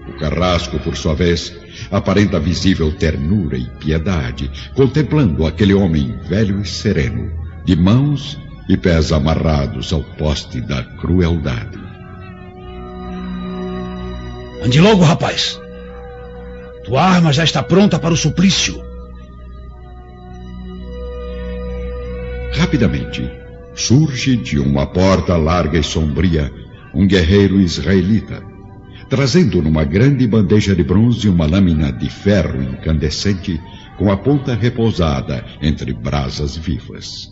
O 0.07 0.19
carrasco, 0.19 0.77
por 0.77 0.95
sua 0.95 1.15
vez, 1.15 1.51
aparenta 1.89 2.39
visível 2.39 2.91
ternura 2.91 3.57
e 3.57 3.67
piedade, 3.79 4.51
contemplando 4.75 5.47
aquele 5.47 5.73
homem 5.73 6.15
velho 6.29 6.61
e 6.61 6.65
sereno, 6.65 7.31
de 7.65 7.75
mãos 7.75 8.39
e 8.69 8.77
pés 8.77 9.11
amarrados 9.11 9.91
ao 9.91 10.03
poste 10.03 10.61
da 10.61 10.83
crueldade. 10.83 11.84
Ande 14.65 14.81
logo, 14.81 15.03
rapaz. 15.03 15.61
Tua 16.83 17.03
arma 17.03 17.31
já 17.31 17.43
está 17.43 17.61
pronta 17.61 17.99
para 17.99 18.15
o 18.15 18.17
suplício. 18.17 18.81
Rapidamente, 22.51 23.29
surge 23.75 24.35
de 24.35 24.57
uma 24.57 24.87
porta 24.87 25.37
larga 25.37 25.77
e 25.77 25.83
sombria 25.83 26.51
um 26.95 27.05
guerreiro 27.05 27.61
israelita, 27.61 28.41
trazendo 29.07 29.61
numa 29.61 29.83
grande 29.83 30.25
bandeja 30.25 30.75
de 30.75 30.83
bronze 30.83 31.29
uma 31.29 31.45
lâmina 31.45 31.91
de 31.91 32.09
ferro 32.09 32.63
incandescente 32.63 33.61
com 33.99 34.11
a 34.11 34.17
ponta 34.17 34.55
repousada 34.55 35.45
entre 35.61 35.93
brasas 35.93 36.57
vivas. 36.57 37.29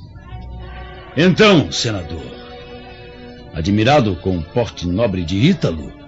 Então, 1.17 1.71
senador, 1.71 2.31
admirado 3.55 4.15
com 4.17 4.37
o 4.37 4.43
porte 4.43 4.87
nobre 4.87 5.23
de 5.23 5.37
Ítalo, 5.37 6.02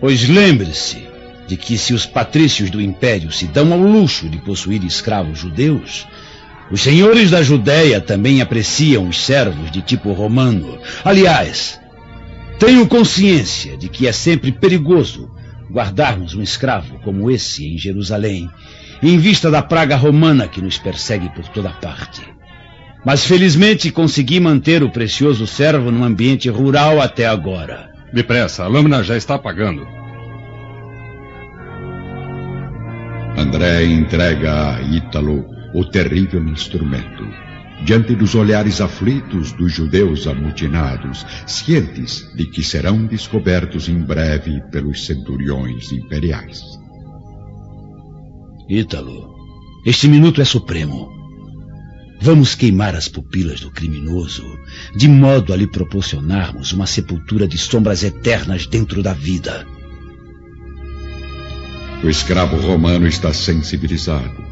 pois 0.00 0.28
lembre-se 0.28 1.08
de 1.46 1.56
que 1.56 1.76
se 1.76 1.92
os 1.92 2.06
patrícios 2.06 2.70
do 2.70 2.80
império 2.80 3.30
se 3.30 3.46
dão 3.46 3.72
ao 3.72 3.80
luxo 3.80 4.28
de 4.28 4.38
possuir 4.38 4.82
escravos 4.84 5.38
judeus, 5.38 6.06
os 6.70 6.80
senhores 6.80 7.30
da 7.30 7.42
Judéia 7.42 8.00
também 8.00 8.40
apreciam 8.40 9.08
os 9.08 9.20
servos 9.20 9.70
de 9.70 9.82
tipo 9.82 10.12
romano. 10.12 10.78
Aliás, 11.04 11.80
tenho 12.58 12.86
consciência 12.86 13.76
de 13.76 13.88
que 13.88 14.06
é 14.06 14.12
sempre 14.12 14.52
perigoso 14.52 15.28
guardarmos 15.68 16.34
um 16.34 16.42
escravo 16.42 17.00
como 17.00 17.30
esse 17.30 17.66
em 17.66 17.76
Jerusalém, 17.76 18.48
em 19.02 19.18
vista 19.18 19.50
da 19.50 19.62
praga 19.62 19.96
romana 19.96 20.46
que 20.46 20.60
nos 20.60 20.78
persegue 20.78 21.28
por 21.30 21.48
toda 21.48 21.70
parte. 21.70 22.22
Mas 23.04 23.24
felizmente 23.24 23.90
consegui 23.90 24.38
manter 24.38 24.82
o 24.82 24.90
precioso 24.90 25.46
servo 25.46 25.90
num 25.90 26.04
ambiente 26.04 26.48
rural 26.48 27.00
até 27.00 27.26
agora. 27.26 27.89
Depressa, 28.12 28.64
a 28.64 28.68
lâmina 28.68 29.02
já 29.02 29.16
está 29.16 29.36
apagando. 29.36 29.86
André 33.36 33.84
entrega 33.84 34.74
a 34.76 34.82
Ítalo 34.82 35.46
o 35.74 35.84
terrível 35.84 36.42
instrumento. 36.42 37.24
Diante 37.84 38.14
dos 38.14 38.34
olhares 38.34 38.80
aflitos 38.80 39.52
dos 39.52 39.72
judeus 39.72 40.26
amotinados, 40.26 41.24
cientes 41.46 42.30
de 42.36 42.46
que 42.46 42.62
serão 42.62 43.06
descobertos 43.06 43.88
em 43.88 44.02
breve 44.02 44.60
pelos 44.70 45.06
centuriões 45.06 45.90
imperiais. 45.92 46.62
Ítalo, 48.68 49.34
este 49.86 50.08
minuto 50.08 50.42
é 50.42 50.44
supremo. 50.44 51.19
Vamos 52.22 52.54
queimar 52.54 52.94
as 52.94 53.08
pupilas 53.08 53.60
do 53.60 53.70
criminoso, 53.70 54.44
de 54.94 55.08
modo 55.08 55.54
a 55.54 55.56
lhe 55.56 55.66
proporcionarmos 55.66 56.70
uma 56.72 56.86
sepultura 56.86 57.48
de 57.48 57.56
sombras 57.56 58.04
eternas 58.04 58.66
dentro 58.66 59.02
da 59.02 59.14
vida. 59.14 59.66
O 62.04 62.08
escravo 62.10 62.56
romano 62.56 63.06
está 63.06 63.32
sensibilizado. 63.32 64.44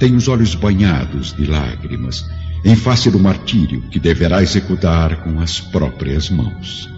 Tem 0.00 0.16
os 0.16 0.26
olhos 0.26 0.56
banhados 0.56 1.32
de 1.32 1.46
lágrimas, 1.46 2.24
em 2.64 2.74
face 2.74 3.08
do 3.08 3.20
martírio 3.20 3.82
que 3.88 4.00
deverá 4.00 4.42
executar 4.42 5.22
com 5.22 5.38
as 5.40 5.60
próprias 5.60 6.28
mãos. 6.28 6.88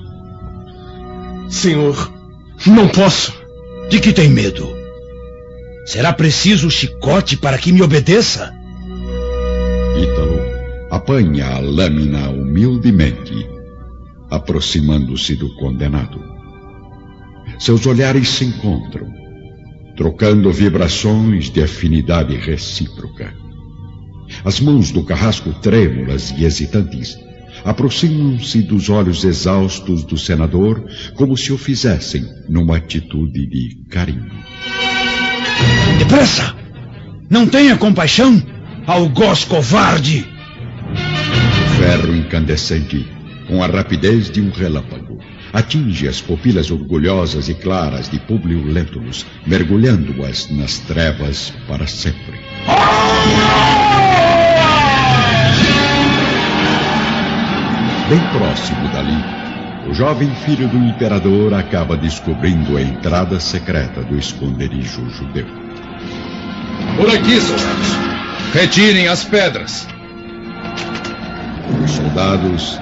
Senhor, 1.50 2.12
não 2.66 2.88
posso. 2.88 3.32
De 3.90 4.00
que 4.00 4.12
tem 4.12 4.28
medo? 4.28 4.74
Será 5.84 6.12
preciso 6.12 6.70
chicote 6.70 7.36
para 7.36 7.58
que 7.58 7.72
me 7.72 7.82
obedeça? 7.82 8.57
Ítalo 9.98 10.38
apanha 10.90 11.56
a 11.56 11.58
lâmina 11.58 12.30
humildemente, 12.30 13.48
aproximando-se 14.30 15.34
do 15.34 15.54
condenado. 15.56 16.18
Seus 17.58 17.84
olhares 17.86 18.28
se 18.28 18.44
encontram, 18.44 19.08
trocando 19.96 20.52
vibrações 20.52 21.50
de 21.50 21.62
afinidade 21.62 22.36
recíproca. 22.36 23.34
As 24.44 24.60
mãos 24.60 24.92
do 24.92 25.02
carrasco 25.02 25.52
trêmulas 25.54 26.30
e 26.36 26.44
hesitantes 26.44 27.18
aproximam-se 27.64 28.62
dos 28.62 28.88
olhos 28.88 29.24
exaustos 29.24 30.04
do 30.04 30.16
senador 30.16 30.84
como 31.14 31.36
se 31.36 31.52
o 31.52 31.58
fizessem 31.58 32.24
numa 32.48 32.76
atitude 32.76 33.46
de 33.46 33.84
carinho. 33.90 34.30
Depressa! 35.98 36.54
Não 37.28 37.46
tenha 37.46 37.76
compaixão! 37.76 38.40
Algoz 38.88 39.44
covarde! 39.44 40.26
Ferro 41.76 42.16
incandescente, 42.16 43.06
com 43.46 43.62
a 43.62 43.66
rapidez 43.66 44.30
de 44.30 44.40
um 44.40 44.50
relâmpago, 44.50 45.18
atinge 45.52 46.08
as 46.08 46.22
pupilas 46.22 46.70
orgulhosas 46.70 47.50
e 47.50 47.54
claras 47.54 48.08
de 48.08 48.18
Públio 48.18 48.64
Lentulus, 48.64 49.26
mergulhando-as 49.46 50.50
nas 50.50 50.78
trevas 50.78 51.52
para 51.68 51.86
sempre. 51.86 52.40
Bem 58.08 58.20
próximo 58.38 58.88
dali, 58.88 59.90
o 59.90 59.92
jovem 59.92 60.34
filho 60.46 60.66
do 60.66 60.78
imperador 60.78 61.52
acaba 61.52 61.94
descobrindo 61.94 62.78
a 62.78 62.80
entrada 62.80 63.38
secreta 63.38 64.02
do 64.02 64.16
esconderijo 64.16 65.10
judeu. 65.10 65.46
Por 66.96 67.10
aqui, 67.10 67.38
soldados. 67.38 68.17
Retirem 68.52 69.08
as 69.08 69.24
pedras. 69.24 69.86
Os 71.84 71.90
soldados, 71.90 72.78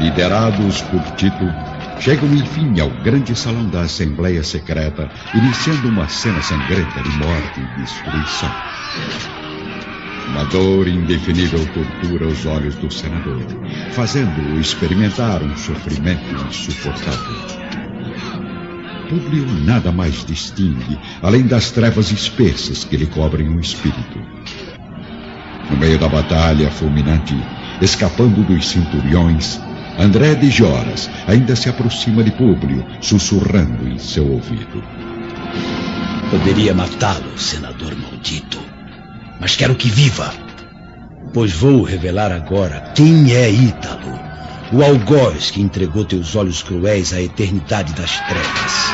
liderados 0.00 0.80
por 0.82 1.02
Tito, 1.16 1.52
chegam 1.98 2.32
enfim 2.34 2.78
ao 2.78 2.88
grande 3.02 3.34
salão 3.34 3.68
da 3.68 3.80
Assembleia 3.80 4.44
Secreta, 4.44 5.10
iniciando 5.34 5.88
uma 5.88 6.08
cena 6.08 6.40
sangrenta 6.40 7.02
de 7.02 7.10
morte 7.18 7.60
e 7.60 7.80
destruição. 7.80 8.50
Uma 10.28 10.44
dor 10.44 10.86
indefinível 10.86 11.66
tortura 11.74 12.28
os 12.28 12.46
olhos 12.46 12.76
do 12.76 12.90
senador, 12.90 13.42
fazendo-o 13.92 14.60
experimentar 14.60 15.42
um 15.42 15.56
sofrimento 15.56 16.32
insuportável. 16.48 17.58
Públio 19.08 19.46
nada 19.64 19.90
mais 19.90 20.24
distingue, 20.24 20.98
além 21.22 21.46
das 21.46 21.72
trevas 21.72 22.12
espessas 22.12 22.84
que 22.84 22.96
lhe 22.96 23.06
cobrem 23.06 23.48
o 23.48 23.58
espírito. 23.58 24.37
No 25.70 25.76
meio 25.76 25.98
da 25.98 26.08
batalha 26.08 26.70
fulminante, 26.70 27.36
escapando 27.80 28.42
dos 28.42 28.68
centuriões, 28.68 29.60
André 29.98 30.36
de 30.36 30.48
Joras 30.48 31.10
ainda 31.26 31.56
se 31.56 31.68
aproxima 31.68 32.22
de 32.22 32.30
Públio, 32.30 32.86
sussurrando 33.00 33.88
em 33.88 33.98
seu 33.98 34.30
ouvido. 34.30 34.82
Poderia 36.30 36.72
matá-lo, 36.72 37.36
senador 37.36 37.96
maldito. 37.96 38.60
Mas 39.40 39.56
quero 39.56 39.74
que 39.74 39.88
viva. 39.88 40.32
Pois 41.34 41.52
vou 41.52 41.82
revelar 41.82 42.30
agora 42.30 42.92
quem 42.94 43.32
é 43.32 43.50
Ítalo, 43.50 44.18
o 44.72 44.84
algoz 44.84 45.50
que 45.50 45.60
entregou 45.60 46.04
teus 46.04 46.36
olhos 46.36 46.62
cruéis 46.62 47.12
à 47.12 47.20
eternidade 47.20 47.92
das 47.94 48.20
trevas. 48.20 48.92